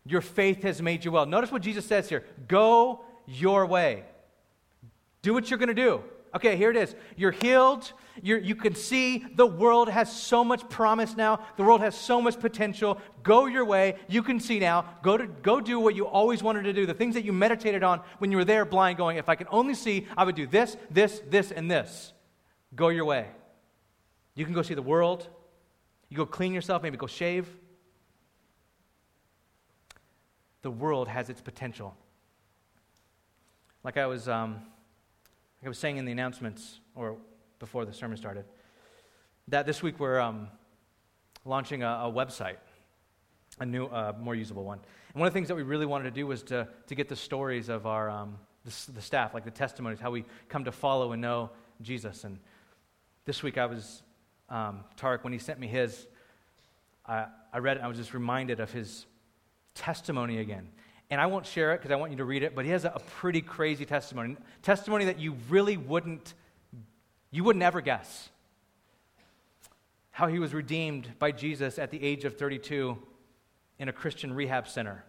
your 0.06 0.22
faith 0.22 0.64
has 0.64 0.82
made 0.82 1.04
you 1.04 1.12
well. 1.12 1.26
Notice 1.26 1.52
what 1.52 1.62
Jesus 1.62 1.86
says 1.86 2.08
here 2.08 2.24
Go 2.48 3.04
your 3.26 3.66
way. 3.66 4.04
Do 5.22 5.34
what 5.34 5.50
you're 5.50 5.60
going 5.60 5.70
to 5.70 5.74
do. 5.74 6.04
Okay, 6.34 6.56
here 6.56 6.72
it 6.72 6.78
is. 6.78 6.96
You're 7.18 7.32
healed. 7.32 7.92
You're, 8.22 8.40
you 8.40 8.56
can 8.56 8.74
see 8.74 9.26
the 9.36 9.46
world 9.46 9.90
has 9.90 10.12
so 10.12 10.44
much 10.44 10.68
promise 10.70 11.18
now. 11.18 11.46
The 11.58 11.64
world 11.64 11.82
has 11.82 11.96
so 11.96 12.22
much 12.22 12.40
potential. 12.40 13.00
Go 13.22 13.48
your 13.48 13.66
way. 13.66 13.96
You 14.08 14.24
can 14.24 14.40
see 14.40 14.58
now. 14.58 14.86
Go, 15.04 15.18
to, 15.18 15.28
go 15.28 15.60
do 15.60 15.80
what 15.80 15.94
you 15.94 16.08
always 16.08 16.42
wanted 16.42 16.64
to 16.64 16.74
do. 16.74 16.86
The 16.86 16.94
things 16.94 17.16
that 17.16 17.26
you 17.26 17.34
meditated 17.34 17.84
on 17.84 18.00
when 18.20 18.32
you 18.32 18.38
were 18.38 18.46
there 18.46 18.64
blind, 18.64 18.98
going, 18.98 19.18
if 19.18 19.28
I 19.28 19.36
can 19.36 19.48
only 19.52 19.74
see, 19.74 20.08
I 20.16 20.24
would 20.24 20.36
do 20.36 20.48
this, 20.48 20.78
this, 20.90 21.22
this, 21.30 21.52
and 21.52 21.70
this. 21.70 22.14
Go 22.76 22.88
your 22.88 23.06
way. 23.06 23.28
You 24.36 24.46
can 24.46 24.54
go 24.54 24.62
see 24.62 24.74
the 24.74 24.82
world. 24.82 25.28
You 26.08 26.16
go 26.16 26.26
clean 26.26 26.54
yourself, 26.54 26.82
maybe 26.82 26.96
go 26.96 27.08
shave. 27.08 27.48
The 30.62 30.72
world 30.72 31.10
has 31.10 31.30
its 31.30 31.42
potential. 31.42 31.98
Like 33.84 33.98
I 33.98 34.06
was. 34.06 34.30
Um, 34.30 34.62
like 35.62 35.68
I 35.68 35.70
was 35.70 35.78
saying 35.78 35.98
in 35.98 36.06
the 36.06 36.12
announcements, 36.12 36.80
or 36.96 37.18
before 37.60 37.86
the 37.86 37.94
sermon 37.94 38.18
started, 38.18 38.46
that 39.48 39.68
this 39.68 39.84
week 39.84 40.00
we're 40.00 40.20
um, 40.20 40.48
launching 41.46 41.84
a, 41.84 41.88
a, 41.88 42.12
website, 42.12 42.56
a 43.60 43.66
new, 43.68 43.86
uh, 43.86 44.14
more 44.20 44.34
usable 44.34 44.64
one. 44.64 44.80
And 45.14 45.20
one 45.20 45.28
of 45.28 45.34
the 45.34 45.38
things 45.38 45.50
that 45.50 45.56
we 45.56 45.62
really 45.62 45.86
wanted 45.86 46.06
to 46.06 46.12
do 46.12 46.26
was 46.26 46.42
to, 46.44 46.68
to 46.88 46.96
get 46.96 47.10
the 47.10 47.16
stories 47.16 47.70
of 47.70 47.86
our 47.86 48.10
um, 48.10 48.40
the, 48.66 48.92
the, 48.94 49.02
staff, 49.04 49.36
like 49.36 49.44
the 49.44 49.52
testimonies, 49.52 50.00
how 50.00 50.10
we 50.10 50.26
come 50.50 50.64
to 50.66 50.72
follow 50.72 51.12
and 51.12 51.22
know 51.22 51.52
Jesus. 51.84 52.24
And 52.24 52.40
this 53.26 53.44
week 53.44 53.60
I 53.60 53.68
was, 53.68 54.02
um, 54.50 54.84
Tarek, 55.00 55.24
when 55.24 55.32
he 55.32 55.38
sent 55.38 55.60
me 55.60 55.68
his, 55.68 56.08
I, 57.06 57.28
I 57.54 57.60
read 57.60 57.78
it 57.78 57.84
I 57.84 57.88
was 57.88 57.98
just 57.98 58.16
reminded 58.16 58.60
of 58.60 58.72
his 58.72 59.06
testimony 59.76 60.40
again 60.40 60.70
and 61.12 61.20
I 61.20 61.26
won't 61.26 61.46
share 61.46 61.74
it 61.74 61.80
because 61.80 61.92
I 61.92 61.98
want 61.98 62.12
you 62.12 62.18
to 62.20 62.26
read 62.26 62.42
it, 62.42 62.56
but 62.56 62.64
he 62.64 62.72
has 62.72 62.86
a, 62.86 62.94
a 62.96 63.00
pretty 63.00 63.42
crazy 63.42 63.86
testimony. 63.86 64.38
Testimony 64.64 65.06
that 65.06 65.20
you 65.20 65.36
really 65.50 65.76
wouldn't, 65.76 66.34
you 67.32 67.44
wouldn't 67.44 67.62
ever 67.62 67.82
guess. 67.82 68.30
How 70.12 70.28
he 70.28 70.40
was 70.40 70.54
redeemed 70.54 71.10
by 71.20 71.32
Jesus 71.32 71.78
at 71.78 71.92
the 71.92 72.02
age 72.02 72.24
of 72.24 72.38
32 72.38 72.98
in 73.78 73.90
a 73.90 73.94
Christian 73.94 74.34
rehab 74.34 74.70
center. 74.70 75.04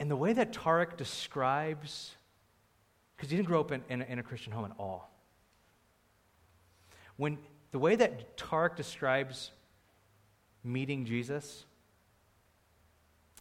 And 0.00 0.10
the 0.10 0.16
way 0.16 0.32
that 0.32 0.52
Tarek 0.54 0.96
describes, 0.96 2.14
because 3.16 3.28
he 3.30 3.36
didn't 3.36 3.48
grow 3.48 3.60
up 3.60 3.70
in, 3.70 3.82
in, 3.90 4.00
in 4.00 4.18
a 4.18 4.22
Christian 4.22 4.52
home 4.52 4.64
at 4.64 4.72
all. 4.78 5.10
When 7.18 7.36
the 7.70 7.78
way 7.78 7.96
that 7.96 8.38
Tarek 8.38 8.76
describes 8.76 9.50
meeting 10.64 11.04
Jesus, 11.04 11.66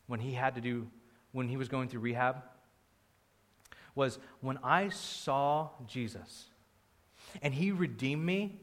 when 0.07 0.19
he 0.19 0.33
had 0.33 0.55
to 0.55 0.61
do, 0.61 0.87
when 1.31 1.47
he 1.47 1.57
was 1.57 1.67
going 1.67 1.89
through 1.89 2.01
rehab, 2.01 2.43
was 3.95 4.19
when 4.41 4.57
I 4.63 4.89
saw 4.89 5.69
Jesus 5.87 6.45
and 7.41 7.53
he 7.53 7.71
redeemed 7.71 8.23
me, 8.23 8.61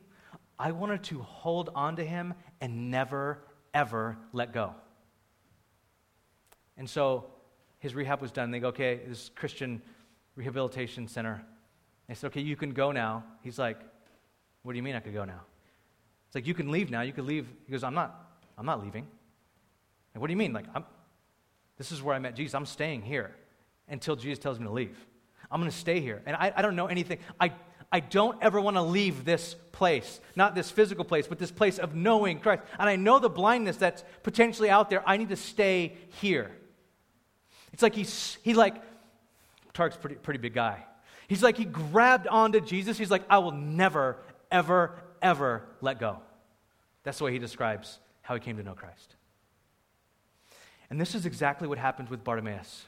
I 0.58 0.72
wanted 0.72 1.02
to 1.04 1.20
hold 1.20 1.70
on 1.74 1.96
to 1.96 2.04
him 2.04 2.34
and 2.60 2.90
never, 2.90 3.42
ever 3.72 4.16
let 4.32 4.52
go. 4.52 4.74
And 6.76 6.88
so 6.88 7.26
his 7.78 7.94
rehab 7.94 8.20
was 8.20 8.30
done. 8.30 8.50
They 8.50 8.60
go, 8.60 8.68
okay, 8.68 9.00
this 9.06 9.30
Christian 9.34 9.82
rehabilitation 10.36 11.08
center. 11.08 11.42
They 12.08 12.14
said, 12.14 12.28
okay, 12.28 12.40
you 12.40 12.56
can 12.56 12.72
go 12.72 12.92
now. 12.92 13.24
He's 13.42 13.58
like, 13.58 13.78
what 14.62 14.72
do 14.72 14.76
you 14.76 14.82
mean 14.82 14.94
I 14.94 15.00
could 15.00 15.14
go 15.14 15.24
now? 15.24 15.40
It's 16.26 16.34
like, 16.34 16.46
you 16.46 16.54
can 16.54 16.70
leave 16.70 16.90
now. 16.90 17.02
You 17.02 17.12
can 17.12 17.26
leave. 17.26 17.46
He 17.66 17.72
goes, 17.72 17.84
I'm 17.84 17.94
not, 17.94 18.38
I'm 18.56 18.66
not 18.66 18.82
leaving. 18.82 19.06
Like, 20.14 20.20
what 20.20 20.28
do 20.28 20.32
you 20.32 20.36
mean? 20.36 20.52
Like, 20.52 20.66
I'm, 20.74 20.84
this 21.76 21.92
is 21.92 22.02
where 22.02 22.14
I 22.14 22.18
met 22.18 22.36
Jesus. 22.36 22.54
I'm 22.54 22.66
staying 22.66 23.02
here 23.02 23.34
until 23.88 24.16
Jesus 24.16 24.38
tells 24.38 24.58
me 24.58 24.66
to 24.66 24.72
leave. 24.72 24.96
I'm 25.50 25.60
going 25.60 25.70
to 25.70 25.76
stay 25.76 26.00
here. 26.00 26.22
And 26.26 26.36
I, 26.36 26.52
I 26.56 26.62
don't 26.62 26.76
know 26.76 26.86
anything. 26.86 27.18
I, 27.38 27.52
I 27.92 28.00
don't 28.00 28.42
ever 28.42 28.60
want 28.60 28.76
to 28.76 28.82
leave 28.82 29.24
this 29.24 29.54
place, 29.72 30.20
not 30.34 30.54
this 30.54 30.70
physical 30.70 31.04
place, 31.04 31.26
but 31.26 31.38
this 31.38 31.50
place 31.50 31.78
of 31.78 31.94
knowing 31.94 32.40
Christ. 32.40 32.62
And 32.78 32.88
I 32.88 32.96
know 32.96 33.18
the 33.18 33.28
blindness 33.28 33.76
that's 33.76 34.04
potentially 34.22 34.70
out 34.70 34.90
there. 34.90 35.08
I 35.08 35.16
need 35.16 35.28
to 35.28 35.36
stay 35.36 35.96
here. 36.20 36.50
It's 37.72 37.82
like 37.82 37.94
he's, 37.94 38.38
he 38.42 38.54
like, 38.54 38.76
Tarek's 39.74 39.96
pretty, 39.96 40.16
pretty 40.16 40.38
big 40.38 40.54
guy. 40.54 40.84
He's 41.28 41.42
like, 41.42 41.56
he 41.56 41.64
grabbed 41.64 42.26
onto 42.26 42.60
Jesus. 42.60 42.98
He's 42.98 43.10
like, 43.10 43.24
I 43.28 43.38
will 43.38 43.52
never, 43.52 44.18
ever, 44.50 45.02
ever 45.20 45.64
let 45.80 45.98
go. 45.98 46.18
That's 47.02 47.18
the 47.18 47.24
way 47.24 47.32
he 47.32 47.38
describes 47.38 47.98
how 48.22 48.34
he 48.34 48.40
came 48.40 48.56
to 48.56 48.62
know 48.62 48.74
Christ. 48.74 49.16
And 50.90 51.00
this 51.00 51.14
is 51.14 51.26
exactly 51.26 51.66
what 51.66 51.78
happens 51.78 52.10
with 52.10 52.24
Bartimaeus. 52.24 52.86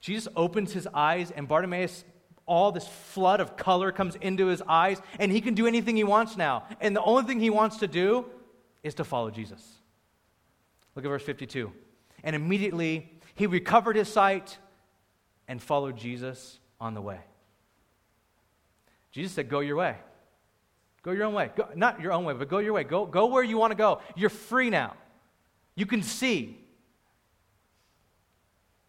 Jesus 0.00 0.28
opens 0.34 0.72
his 0.72 0.88
eyes, 0.94 1.30
and 1.30 1.46
Bartimaeus, 1.46 2.04
all 2.46 2.72
this 2.72 2.88
flood 2.88 3.40
of 3.40 3.56
color 3.56 3.92
comes 3.92 4.16
into 4.16 4.46
his 4.46 4.62
eyes, 4.66 5.00
and 5.18 5.30
he 5.30 5.40
can 5.40 5.54
do 5.54 5.66
anything 5.66 5.96
he 5.96 6.04
wants 6.04 6.36
now. 6.36 6.64
And 6.80 6.96
the 6.96 7.02
only 7.02 7.24
thing 7.24 7.38
he 7.38 7.50
wants 7.50 7.78
to 7.78 7.86
do 7.86 8.24
is 8.82 8.94
to 8.94 9.04
follow 9.04 9.30
Jesus. 9.30 9.62
Look 10.94 11.04
at 11.04 11.08
verse 11.08 11.22
52. 11.22 11.70
And 12.24 12.34
immediately 12.34 13.12
he 13.34 13.46
recovered 13.46 13.96
his 13.96 14.08
sight 14.08 14.58
and 15.46 15.62
followed 15.62 15.96
Jesus 15.96 16.58
on 16.80 16.94
the 16.94 17.02
way. 17.02 17.20
Jesus 19.12 19.32
said, 19.32 19.48
Go 19.48 19.60
your 19.60 19.76
way. 19.76 19.96
Go 21.02 21.12
your 21.12 21.24
own 21.24 21.34
way. 21.34 21.50
Go, 21.56 21.68
not 21.74 22.00
your 22.00 22.12
own 22.12 22.24
way, 22.24 22.34
but 22.34 22.48
go 22.48 22.58
your 22.58 22.74
way. 22.74 22.84
Go, 22.84 23.06
go 23.06 23.26
where 23.26 23.42
you 23.42 23.56
want 23.56 23.70
to 23.70 23.76
go. 23.76 24.00
You're 24.16 24.30
free 24.30 24.70
now. 24.70 24.94
You 25.80 25.86
can 25.86 26.02
see. 26.02 26.58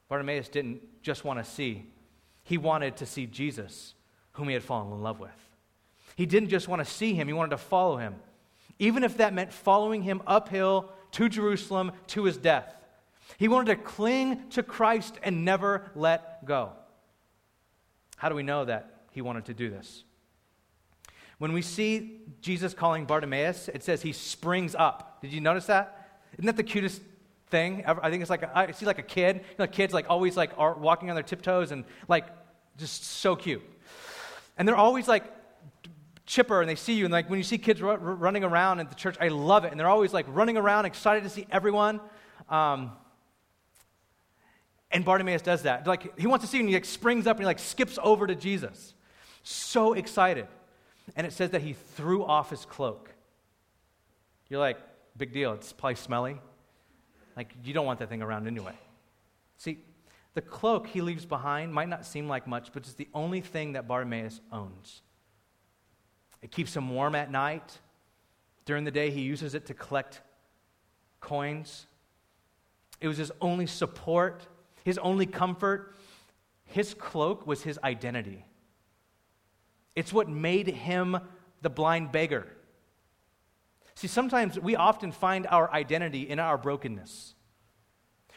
Bartimaeus 0.10 0.50
didn't 0.50 0.82
just 1.02 1.24
want 1.24 1.40
to 1.40 1.50
see, 1.50 1.86
he 2.44 2.58
wanted 2.58 2.98
to 2.98 3.06
see 3.06 3.28
Jesus, 3.28 3.94
whom 4.34 4.50
he 4.50 4.54
had 4.54 4.62
fallen 4.62 4.92
in 4.92 5.02
love 5.02 5.22
with. 5.22 5.32
He 6.18 6.26
didn't 6.26 6.50
just 6.50 6.68
want 6.68 6.86
to 6.86 6.94
see 6.94 7.14
him, 7.14 7.28
he 7.28 7.34
wanted 7.34 7.52
to 7.52 7.58
follow 7.58 7.96
him. 7.96 8.16
even 8.78 9.06
if 9.06 9.18
that 9.18 9.34
meant 9.34 9.54
following 9.54 10.02
him 10.02 10.22
uphill 10.28 10.92
to 11.12 11.30
Jerusalem 11.30 11.94
to 12.08 12.26
his 12.26 12.36
death. 12.36 12.76
He 13.38 13.48
wanted 13.48 13.78
to 13.78 13.82
cling 13.82 14.50
to 14.50 14.62
Christ 14.62 15.18
and 15.24 15.46
never 15.46 15.90
let 15.96 16.46
go. 16.46 16.74
How 18.18 18.28
do 18.28 18.36
we 18.36 18.44
know 18.44 18.66
that 18.66 19.04
he 19.12 19.22
wanted 19.22 19.46
to 19.46 19.54
do 19.54 19.70
this? 19.70 20.04
When 21.38 21.54
we 21.54 21.62
see 21.62 22.20
Jesus 22.42 22.74
calling 22.74 23.06
Bartimaeus, 23.06 23.70
it 23.70 23.82
says 23.82 24.02
he 24.02 24.12
springs 24.12 24.76
up. 24.76 25.22
Did 25.22 25.32
you 25.32 25.40
notice 25.40 25.68
that? 25.68 26.01
Isn't 26.34 26.46
that 26.46 26.58
the 26.58 26.64
cutest 26.64 27.02
thing 27.50 27.84
ever? 27.86 28.04
I 28.04 28.10
think 28.10 28.22
it's 28.22 28.30
like 28.30 28.44
I 28.56 28.72
see 28.72 28.86
like 28.86 29.00
a 29.00 29.04
kid. 29.04 29.38
You 29.38 29.56
know, 29.60 29.68
kids 29.68 29.94
like 29.94 30.10
always 30.10 30.38
like 30.38 30.52
are 30.58 30.74
walking 30.74 31.10
on 31.10 31.16
their 31.16 31.24
tiptoes 31.24 31.72
and 31.72 31.84
like 32.08 32.26
just 32.78 33.04
so 33.04 33.36
cute. 33.36 33.62
And 34.58 34.68
they're 34.68 34.76
always 34.76 35.08
like 35.08 35.24
chipper 36.26 36.62
and 36.62 36.70
they 36.70 36.76
see 36.76 36.94
you 36.94 37.06
and 37.06 37.12
like 37.12 37.30
when 37.30 37.38
you 37.38 37.44
see 37.44 37.58
kids 37.58 37.82
r- 37.82 37.98
running 37.98 38.44
around 38.44 38.80
at 38.80 38.90
the 38.90 38.96
church, 38.96 39.18
I 39.20 39.28
love 39.28 39.66
it. 39.66 39.72
And 39.72 39.80
they're 39.80 39.90
always 39.90 40.14
like 40.14 40.26
running 40.30 40.58
around, 40.58 40.86
excited 40.86 41.24
to 41.24 41.30
see 41.30 41.46
everyone. 41.52 42.00
Um, 42.50 42.92
and 44.92 45.06
Bartimaeus 45.06 45.42
does 45.42 45.64
that. 45.64 45.88
Like 45.88 46.18
he 46.20 46.28
wants 46.28 46.46
to 46.46 46.52
see 46.52 46.58
you 46.58 46.62
and 46.62 46.70
he 46.70 46.76
like 46.76 46.86
springs 46.86 47.28
up 47.28 47.38
and 47.38 47.44
he 47.44 47.46
like 47.46 47.60
skips 47.60 47.98
over 48.02 48.28
to 48.28 48.36
Jesus. 48.36 48.94
So 49.44 49.94
excited. 49.94 50.48
And 51.16 51.26
it 51.26 51.34
says 51.34 51.52
that 51.52 51.62
he 51.62 51.74
threw 51.74 52.24
off 52.24 52.50
his 52.50 52.66
cloak. 52.66 53.14
You're 54.50 54.60
like, 54.60 54.78
big 55.22 55.32
deal. 55.32 55.54
It's 55.54 55.72
probably 55.72 55.96
smelly. 55.96 56.42
Like, 57.38 57.54
you 57.64 57.76
don't 57.76 57.86
want 57.86 58.00
that 58.00 58.10
thing 58.10 58.24
around 58.24 58.48
anyway. 58.48 58.74
See, 59.58 59.78
the 60.34 60.42
cloak 60.42 60.88
he 60.88 61.00
leaves 61.00 61.28
behind 61.28 61.72
might 61.72 61.90
not 61.90 62.08
seem 62.08 62.28
like 62.28 62.48
much, 62.48 62.74
but 62.74 62.82
it's 62.82 62.96
the 62.96 63.08
only 63.14 63.40
thing 63.40 63.74
that 63.74 63.88
Bartimaeus 63.88 64.42
owns. 64.52 65.04
It 66.42 66.50
keeps 66.50 66.76
him 66.76 66.90
warm 66.90 67.14
at 67.14 67.30
night. 67.30 67.78
During 68.66 68.84
the 68.84 68.90
day, 68.90 69.12
he 69.12 69.22
uses 69.22 69.54
it 69.54 69.68
to 69.68 69.76
collect 69.76 70.22
coins. 71.20 71.86
It 73.00 73.08
was 73.08 73.18
his 73.18 73.32
only 73.42 73.68
support, 73.68 74.48
his 74.84 74.98
only 74.98 75.28
comfort. 75.28 75.96
His 76.66 76.96
cloak 76.96 77.46
was 77.46 77.62
his 77.62 77.78
identity. 77.84 78.44
It's 79.96 80.12
what 80.12 80.28
made 80.28 80.66
him 80.66 81.20
the 81.62 81.70
blind 81.70 82.12
beggar. 82.12 82.48
See, 84.02 84.08
sometimes 84.08 84.60
we 84.60 84.76
often 84.76 85.12
find 85.12 85.46
our 85.46 85.72
identity 85.72 86.28
in 86.28 86.40
our 86.40 86.58
brokenness. 86.58 87.36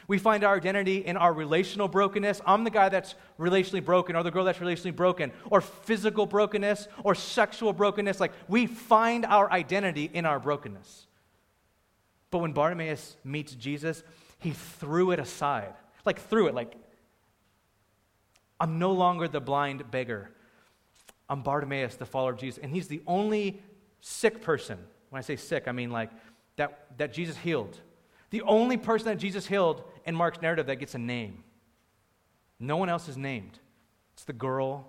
We 0.07 0.19
find 0.19 0.45
our 0.45 0.57
identity 0.57 0.99
in 0.99 1.17
our 1.17 1.33
relational 1.33 1.89
brokenness. 1.89 2.43
I'm 2.45 2.65
the 2.65 2.71
guy 2.71 2.91
that's 2.91 3.15
relationally 3.41 3.83
broken, 3.83 4.15
or 4.15 4.23
the 4.23 4.31
girl 4.31 4.45
that's 4.45 4.59
relationally 4.59 4.95
broken, 4.95 5.33
or 5.49 5.63
physical 5.63 6.27
brokenness, 6.27 6.87
or 7.03 7.15
sexual 7.15 7.73
brokenness. 7.73 8.21
Like, 8.21 8.33
we 8.47 8.67
find 8.67 9.25
our 9.25 9.51
identity 9.51 10.11
in 10.13 10.27
our 10.27 10.39
brokenness. 10.39 11.07
But 12.31 12.41
when 12.41 12.53
Bartimaeus 12.53 13.17
meets 13.25 13.55
Jesus, 13.55 14.03
he 14.41 14.51
threw 14.51 15.13
it 15.13 15.19
aside. 15.19 15.73
Like, 16.05 16.21
threw 16.21 16.47
it, 16.47 16.55
like, 16.55 16.75
I'm 18.61 18.79
no 18.79 18.93
longer 18.93 19.29
the 19.29 19.41
blind 19.41 19.91
beggar. 19.91 20.31
I'm 21.27 21.43
Bartimaeus, 21.43 21.97
the 21.97 22.05
follower 22.05 22.33
of 22.33 22.39
Jesus. 22.39 22.63
And 22.63 22.71
he's 22.71 22.89
the 22.89 23.01
only 23.07 23.63
sick 24.03 24.43
person. 24.43 24.77
When 25.15 25.21
I 25.21 25.23
say 25.23 25.37
sick, 25.37 25.69
I 25.69 25.71
mean 25.71 25.93
like 25.93 26.11
that, 26.57 26.89
that 26.99 27.13
Jesus 27.13 27.37
healed. 27.37 27.79
The 28.31 28.43
only 28.43 28.77
person 28.77 29.07
that 29.07 29.19
Jesus 29.19 29.47
healed 29.47 29.85
in 30.05 30.13
Mark's 30.13 30.43
narrative 30.43 30.67
that 30.67 30.81
gets 30.81 30.97
a 30.97 30.99
name. 30.99 31.45
No 32.59 32.79
one 32.79 32.89
else 32.89 33.09
is 33.09 33.17
named. 33.17 33.61
It's 34.15 34.25
the 34.25 34.33
girl, 34.33 34.89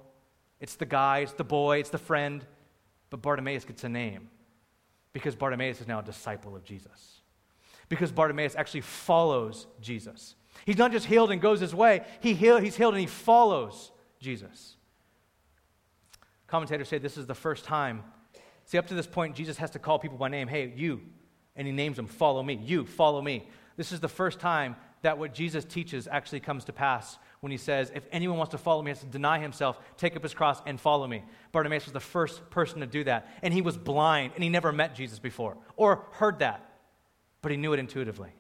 it's 0.60 0.78
the 0.78 0.86
guy, 0.88 1.20
it's 1.20 1.34
the 1.34 1.44
boy, 1.44 1.78
it's 1.78 1.92
the 1.92 2.00
friend. 2.00 2.44
But 3.12 3.22
Bartimaeus 3.22 3.66
gets 3.66 3.84
a 3.84 3.90
name 3.90 4.30
because 5.14 5.36
Bartimaeus 5.36 5.80
is 5.80 5.88
now 5.88 6.00
a 6.00 6.04
disciple 6.04 6.56
of 6.56 6.64
Jesus. 6.64 7.22
Because 7.88 8.12
Bartimaeus 8.12 8.56
actually 8.56 8.82
follows 8.82 9.68
Jesus. 9.80 10.34
He's 10.66 10.80
not 10.80 10.92
just 10.92 11.06
healed 11.06 11.30
and 11.30 11.40
goes 11.40 11.60
his 11.60 11.76
way, 11.76 12.02
he 12.20 12.34
heal, 12.34 12.58
he's 12.58 12.76
healed 12.76 12.96
and 12.96 13.02
he 13.02 13.06
follows 13.06 13.92
Jesus. 14.20 14.76
Commentators 16.48 16.88
say 16.88 16.98
this 16.98 17.16
is 17.16 17.28
the 17.28 17.36
first 17.36 17.64
time. 17.64 18.02
See, 18.66 18.78
up 18.78 18.88
to 18.88 18.94
this 18.94 19.08
point, 19.08 19.36
Jesus 19.36 19.58
has 19.58 19.72
to 19.72 19.80
call 19.80 20.00
people 20.00 20.18
by 20.18 20.30
name. 20.30 20.48
Hey, 20.48 20.74
you. 20.76 21.02
And 21.56 21.66
he 21.66 21.74
names 21.74 21.96
them, 21.96 22.08
follow 22.08 22.44
me. 22.44 22.60
You, 22.64 22.86
follow 22.86 23.22
me. 23.22 23.48
This 23.78 23.92
is 23.92 24.00
the 24.00 24.10
first 24.10 24.40
time 24.40 24.76
that 25.04 25.18
what 25.18 25.34
Jesus 25.34 25.64
teaches 25.64 26.08
actually 26.08 26.40
comes 26.40 26.66
to 26.66 26.74
pass 26.74 27.18
when 27.42 27.52
he 27.52 27.58
says, 27.58 27.92
If 27.94 28.08
anyone 28.12 28.38
wants 28.38 28.52
to 28.52 28.58
follow 28.58 28.82
me, 28.82 28.90
he 28.90 28.96
has 28.96 29.02
to 29.02 29.06
deny 29.06 29.40
himself, 29.40 29.80
take 29.98 30.16
up 30.16 30.24
his 30.24 30.34
cross, 30.34 30.62
and 30.66 30.80
follow 30.80 31.06
me. 31.06 31.24
Bartimaeus 31.52 31.86
was 31.86 31.94
the 31.94 32.00
first 32.00 32.50
person 32.50 32.80
to 32.80 32.88
do 32.88 33.04
that. 33.04 33.28
And 33.44 33.54
he 33.54 33.62
was 33.62 33.78
blind, 33.78 34.34
and 34.34 34.44
he 34.44 34.50
never 34.50 34.72
met 34.72 34.96
Jesus 34.96 35.20
before 35.20 35.58
or 35.76 36.08
heard 36.14 36.40
that, 36.40 36.68
but 37.42 37.52
he 37.52 37.58
knew 37.58 37.74
it 37.74 37.80
intuitively. 37.80 38.32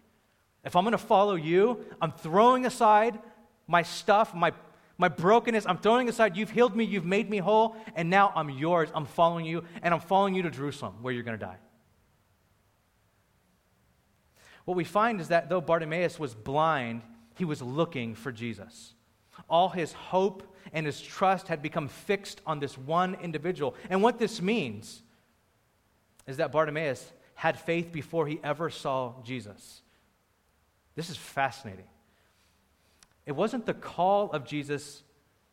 If 0.63 0.75
I'm 0.75 0.83
going 0.83 0.93
to 0.93 0.97
follow 0.97 1.35
you, 1.35 1.85
I'm 2.01 2.11
throwing 2.11 2.65
aside 2.65 3.19
my 3.67 3.83
stuff, 3.83 4.33
my 4.33 4.51
my 4.97 5.08
brokenness, 5.08 5.65
I'm 5.65 5.77
throwing 5.77 6.08
aside. 6.08 6.38
You've 6.38 6.51
healed 6.51 6.75
me, 6.75 6.84
you've 6.84 7.05
made 7.05 7.29
me 7.29 7.38
whole, 7.38 7.75
and 7.95 8.10
now 8.10 8.31
I'm 8.36 8.49
yours. 8.49 8.89
I'm 8.93 9.05
following 9.05 9.45
you, 9.45 9.63
and 9.81 9.93
I'm 9.93 9.99
following 9.99 10.36
you 10.36 10.43
to 10.43 10.49
Jerusalem, 10.49 10.95
where 11.01 11.13
you're 11.13 11.23
going 11.23 11.38
to 11.38 11.45
die. 11.45 11.58
What 14.63 14.77
we 14.77 14.84
find 14.84 15.21
is 15.21 15.27
that 15.27 15.49
though 15.49 15.62
Bartimaeus 15.62 16.19
was 16.19 16.34
blind, 16.34 17.01
he 17.36 17.45
was 17.45 17.62
looking 17.62 18.15
for 18.15 18.31
Jesus. 18.31 18.93
All 19.49 19.69
his 19.69 19.93
hope 19.93 20.43
and 20.73 20.86
his 20.86 20.99
trust 20.99 21.47
had 21.47 21.62
become 21.62 21.88
fixed 21.88 22.41
on 22.45 22.60
this 22.60 22.77
one 22.77 23.15
individual. 23.15 23.75
And 23.89 24.01
what 24.01 24.17
this 24.17 24.41
means 24.41 25.03
is 26.25 26.38
that 26.38 26.51
Bartimaeus 26.51 27.12
had 27.36 27.60
faith 27.60 27.91
before 27.91 28.25
he 28.25 28.39
ever 28.43 28.69
saw 28.69 29.13
Jesus. 29.23 29.81
This 30.95 31.10
is 31.10 31.17
fascinating. 31.17 31.86
It 33.25 33.35
wasn't 33.35 33.65
the 33.65 33.73
call 33.73 34.31
of 34.31 34.45
Jesus 34.45 35.03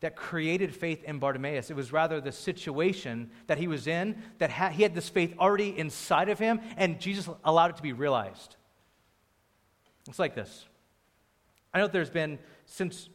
that 0.01 0.17
created 0.17 0.75
faith 0.75 1.05
in 1.05 1.19
Bartimaeus. 1.19 1.71
It 1.71 1.77
was 1.77 1.93
rather 1.93 2.21
the 2.21 2.33
situation 2.33 3.31
that 3.47 3.57
he 3.57 3.69
was 3.69 3.87
in, 3.87 4.21
that 4.39 4.51
ha- 4.51 4.69
he 4.69 4.83
had 4.83 4.95
this 4.95 5.09
faith 5.09 5.35
already 5.39 5.79
inside 5.79 6.29
of 6.29 6.39
him, 6.39 6.61
and 6.77 7.01
Jesus 7.01 7.29
allowed 7.45 7.71
it 7.71 7.77
to 7.77 7.83
be 7.83 7.93
realized. 7.93 8.57
It's 10.09 10.19
like 10.19 10.35
this. 10.35 10.67
I 11.73 11.79
know 11.79 11.87
there's 11.87 12.11
been, 12.11 12.39
since 12.67 13.09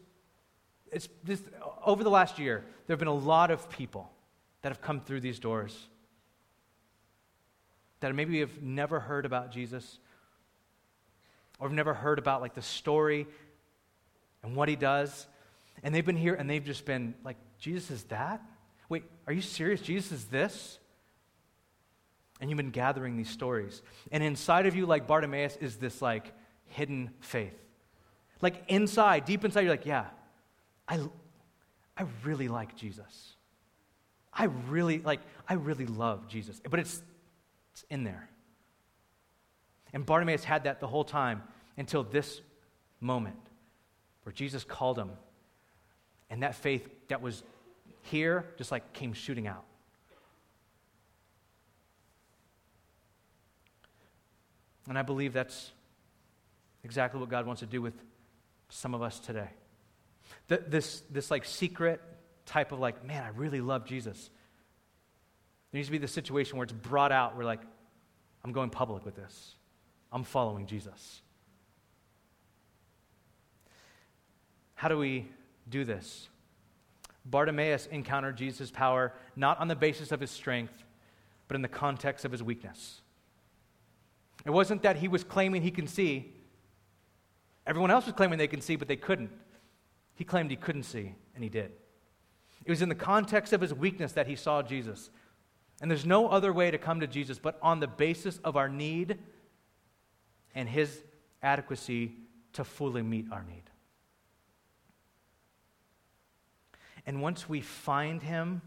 it's 0.91 1.09
this, 1.23 1.43
over 1.85 2.03
the 2.03 2.09
last 2.09 2.39
year, 2.39 2.63
there 2.85 2.93
have 2.93 2.99
been 2.99 3.09
a 3.09 3.13
lot 3.13 3.51
of 3.51 3.69
people 3.69 4.09
that 4.61 4.69
have 4.69 4.81
come 4.81 5.01
through 5.01 5.19
these 5.19 5.39
doors 5.39 5.87
that 7.99 8.15
maybe 8.15 8.39
have 8.39 8.61
never 8.61 8.99
heard 8.99 9.25
about 9.25 9.51
Jesus 9.51 9.99
or 11.59 11.67
have 11.67 11.75
never 11.75 11.93
heard 11.93 12.19
about 12.19 12.41
like 12.41 12.53
the 12.53 12.61
story 12.61 13.27
and 14.47 14.55
what 14.55 14.69
he 14.69 14.75
does. 14.75 15.27
And 15.83 15.93
they've 15.93 16.05
been 16.05 16.17
here 16.17 16.33
and 16.33 16.49
they've 16.49 16.63
just 16.63 16.86
been 16.86 17.13
like, 17.23 17.36
Jesus 17.60 17.91
is 17.91 18.03
that? 18.05 18.41
Wait, 18.89 19.03
are 19.27 19.33
you 19.33 19.41
serious? 19.41 19.81
Jesus 19.81 20.12
is 20.12 20.25
this? 20.25 20.79
And 22.39 22.49
you've 22.49 22.57
been 22.57 22.71
gathering 22.71 23.17
these 23.17 23.29
stories. 23.29 23.81
And 24.12 24.23
inside 24.23 24.65
of 24.65 24.75
you, 24.75 24.86
like 24.86 25.05
Bartimaeus, 25.05 25.57
is 25.57 25.75
this 25.77 26.01
like 26.01 26.33
hidden 26.65 27.12
faith. 27.19 27.53
Like 28.41 28.63
inside, 28.67 29.25
deep 29.25 29.43
inside, 29.43 29.62
you're 29.62 29.71
like, 29.71 29.86
yeah, 29.86 30.05
I, 30.88 30.99
I 31.97 32.05
really 32.23 32.47
like 32.47 32.75
Jesus. 32.75 33.36
I 34.31 34.45
really, 34.69 34.99
like, 34.99 35.19
I 35.49 35.55
really 35.55 35.88
love 35.88 36.27
Jesus. 36.27 36.62
But 36.69 36.79
it's, 36.79 37.01
it's 37.73 37.83
in 37.89 38.03
there. 38.03 38.29
And 39.93 40.05
Bartimaeus 40.05 40.43
had 40.43 40.65
that 40.65 40.79
the 40.79 40.88
whole 40.88 41.03
time 41.03 41.41
until 41.75 42.03
this 42.03 42.41
moment 43.01 43.46
where 44.27 44.33
Jesus 44.33 44.65
called 44.65 44.99
him. 44.99 45.11
And 46.29 46.43
that 46.43 46.53
faith 46.53 46.85
that 47.07 47.21
was 47.21 47.43
here 48.01 48.43
just 48.57 48.73
like 48.73 48.91
came 48.91 49.13
shooting 49.13 49.47
out. 49.47 49.63
And 54.89 54.97
I 54.97 55.02
believe 55.02 55.31
that's 55.31 55.71
exactly 56.83 57.21
what 57.21 57.29
God 57.29 57.45
wants 57.45 57.62
to 57.62 57.65
do 57.65 57.81
with 57.81 57.93
some 58.67 58.93
of 58.93 59.02
us 59.02 59.17
today. 59.17 59.47
The, 60.49 60.62
this, 60.67 61.04
this 61.10 61.31
like 61.31 61.45
secret 61.45 62.02
type 62.45 62.73
of 62.73 62.79
like, 62.79 63.06
man, 63.06 63.23
I 63.23 63.29
really 63.29 63.62
love 63.62 63.85
Jesus. 63.85 64.29
There 65.71 65.79
needs 65.79 65.87
to 65.87 65.93
be 65.93 65.99
the 65.99 66.08
situation 66.10 66.58
where 66.58 66.65
it's 66.65 66.73
brought 66.73 67.13
out. 67.13 67.37
We're 67.37 67.45
like, 67.45 67.62
I'm 68.43 68.52
going 68.52 68.71
public 68.71 69.06
with 69.06 69.15
this. 69.15 69.56
I'm 70.12 70.25
following 70.25 70.65
Jesus. 70.65 71.21
How 74.78 74.90
do 74.90 74.98
we 75.00 75.28
do 75.67 75.84
this? 75.84 76.30
Bartimaeus 77.25 77.88
encountered 77.88 78.38
Jesus' 78.38 78.69
power 78.69 79.12
not 79.36 79.60
on 79.60 79.67
the 79.67 79.75
basis 79.75 80.12
of 80.12 80.19
his 80.19 80.30
strength, 80.30 80.84
but 81.48 81.56
in 81.56 81.63
the 81.63 81.67
context 81.67 82.25
of 82.25 82.32
his 82.32 82.44
weakness. 82.44 83.02
It 84.46 84.52
wasn't 84.52 84.84
that 84.84 84.98
he 84.98 85.08
was 85.08 85.23
claiming 85.23 85.63
he 85.63 85.71
can 85.71 85.88
see. 85.88 86.32
Everyone 87.65 87.90
else 87.90 88.06
was 88.06 88.13
claiming 88.13 88.38
they 88.38 88.48
can 88.48 88.62
see, 88.62 88.75
but 88.75 88.88
they 88.88 88.96
couldn't. 88.96 89.32
He 90.13 90.23
claimed 90.23 90.52
he 90.52 90.56
couldn't 90.56 90.84
see, 90.84 91.15
and 91.34 91.44
he 91.44 91.50
did. 91.50 91.71
It 92.63 92.69
was 92.69 92.84
in 92.84 92.90
the 92.90 92.96
context 92.96 93.54
of 93.54 93.62
his 93.62 93.73
weakness 93.73 94.12
that 94.12 94.28
he 94.28 94.36
saw 94.36 94.62
Jesus. 94.62 95.10
And 95.82 95.90
there's 95.90 96.06
no 96.06 96.28
other 96.28 96.54
way 96.54 96.69
to 96.69 96.78
come 96.78 97.00
to 97.00 97.08
Jesus 97.08 97.40
but 97.40 97.58
on 97.63 97.80
the 97.80 97.88
basis 97.88 98.38
of 98.44 98.56
our 98.56 98.69
need 98.69 99.17
and 100.54 100.69
his 100.69 101.02
adequacy 101.42 102.13
to 102.54 102.63
fully 102.63 103.02
meet 103.02 103.25
our 103.32 103.44
need. 103.44 103.63
And 107.08 107.21
once 107.21 107.49
we 107.49 107.62
find 107.62 108.21
him, 108.21 108.62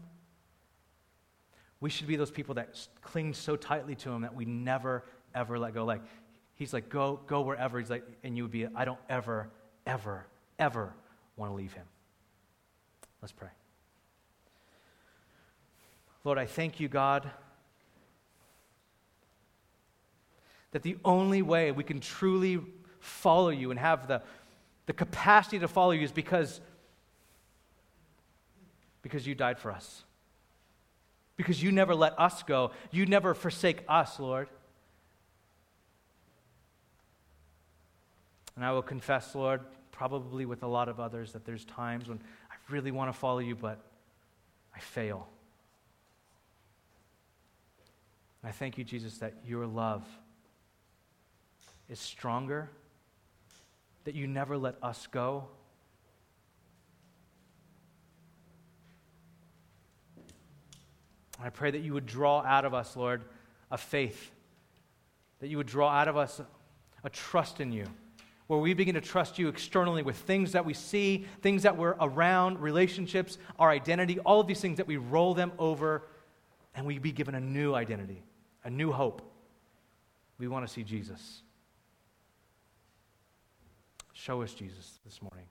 we 1.79 1.89
should 1.89 2.07
be 2.07 2.15
those 2.15 2.31
people 2.31 2.55
that 2.55 2.87
cling 3.01 3.33
so 3.33 3.55
tightly 3.55 3.95
to 3.95 4.11
him 4.11 4.23
that 4.23 4.35
we 4.35 4.45
never, 4.45 5.05
ever 5.33 5.57
let 5.57 5.73
go. 5.73 5.85
Like, 5.85 6.01
he's 6.55 6.73
like, 6.73 6.89
go, 6.89 7.19
go 7.27 7.41
wherever. 7.41 7.79
He's 7.79 7.89
like, 7.89 8.03
and 8.23 8.35
you 8.35 8.43
would 8.43 8.51
be, 8.51 8.67
I 8.75 8.83
don't 8.83 8.99
ever, 9.07 9.49
ever, 9.85 10.25
ever 10.59 10.93
want 11.37 11.51
to 11.51 11.55
leave 11.55 11.73
him. 11.73 11.85
Let's 13.21 13.31
pray. 13.31 13.49
Lord, 16.23 16.37
I 16.37 16.45
thank 16.45 16.79
you, 16.79 16.87
God, 16.87 17.29
that 20.71 20.81
the 20.81 20.97
only 21.05 21.41
way 21.41 21.71
we 21.71 21.83
can 21.83 21.99
truly 21.99 22.59
follow 22.99 23.49
you 23.49 23.69
and 23.71 23.79
have 23.79 24.07
the, 24.07 24.21
the 24.87 24.93
capacity 24.93 25.59
to 25.59 25.67
follow 25.67 25.91
you 25.91 26.03
is 26.03 26.11
because, 26.11 26.61
because 29.01 29.25
you 29.25 29.35
died 29.35 29.59
for 29.59 29.71
us. 29.71 30.03
Because 31.37 31.61
you 31.61 31.71
never 31.71 31.95
let 31.95 32.19
us 32.19 32.43
go. 32.43 32.71
You 32.91 33.05
never 33.05 33.33
forsake 33.33 33.83
us, 33.87 34.19
Lord. 34.19 34.47
And 38.55 38.65
I 38.65 38.71
will 38.71 38.81
confess, 38.81 39.33
Lord, 39.33 39.61
probably 39.91 40.45
with 40.45 40.61
a 40.63 40.67
lot 40.67 40.89
of 40.89 40.99
others, 40.99 41.31
that 41.33 41.45
there's 41.45 41.65
times 41.65 42.07
when 42.07 42.19
I 42.51 42.55
really 42.69 42.91
want 42.91 43.11
to 43.11 43.17
follow 43.17 43.39
you, 43.39 43.55
but 43.55 43.79
I 44.75 44.79
fail. 44.79 45.27
I 48.43 48.51
thank 48.51 48.77
you, 48.77 48.83
Jesus, 48.83 49.19
that 49.19 49.33
your 49.45 49.65
love 49.67 50.03
is 51.89 51.99
stronger, 51.99 52.69
that 54.05 54.15
you 54.15 54.25
never 54.25 54.57
let 54.57 54.75
us 54.81 55.07
go. 55.11 55.45
I 61.41 61.49
pray 61.49 61.71
that 61.71 61.81
you 61.81 61.93
would 61.93 62.05
draw 62.05 62.41
out 62.41 62.65
of 62.65 62.73
us, 62.73 62.95
Lord, 62.95 63.23
a 63.71 63.77
faith, 63.77 64.31
that 65.39 65.47
you 65.47 65.57
would 65.57 65.67
draw 65.67 65.89
out 65.89 66.07
of 66.07 66.17
us 66.17 66.39
a 67.03 67.09
trust 67.09 67.59
in 67.59 67.71
you, 67.71 67.85
where 68.47 68.59
we 68.59 68.73
begin 68.73 68.95
to 68.95 69.01
trust 69.01 69.39
you 69.39 69.47
externally 69.47 70.03
with 70.03 70.17
things 70.17 70.51
that 70.51 70.65
we 70.65 70.73
see, 70.73 71.25
things 71.41 71.63
that 71.63 71.77
we're 71.77 71.95
around, 71.99 72.59
relationships, 72.59 73.37
our 73.57 73.69
identity, 73.69 74.19
all 74.19 74.39
of 74.39 74.47
these 74.47 74.61
things 74.61 74.77
that 74.77 74.87
we 74.87 74.97
roll 74.97 75.33
them 75.33 75.51
over 75.57 76.03
and 76.75 76.85
we 76.85 76.99
be 76.99 77.11
given 77.11 77.35
a 77.35 77.39
new 77.39 77.73
identity 77.73 78.23
a 78.63 78.69
new 78.69 78.91
hope. 78.91 79.21
We 80.37 80.47
want 80.47 80.67
to 80.67 80.71
see 80.71 80.83
Jesus. 80.83 81.41
Show 84.13 84.41
us 84.41 84.53
Jesus 84.53 84.99
this 85.05 85.21
morning. 85.21 85.45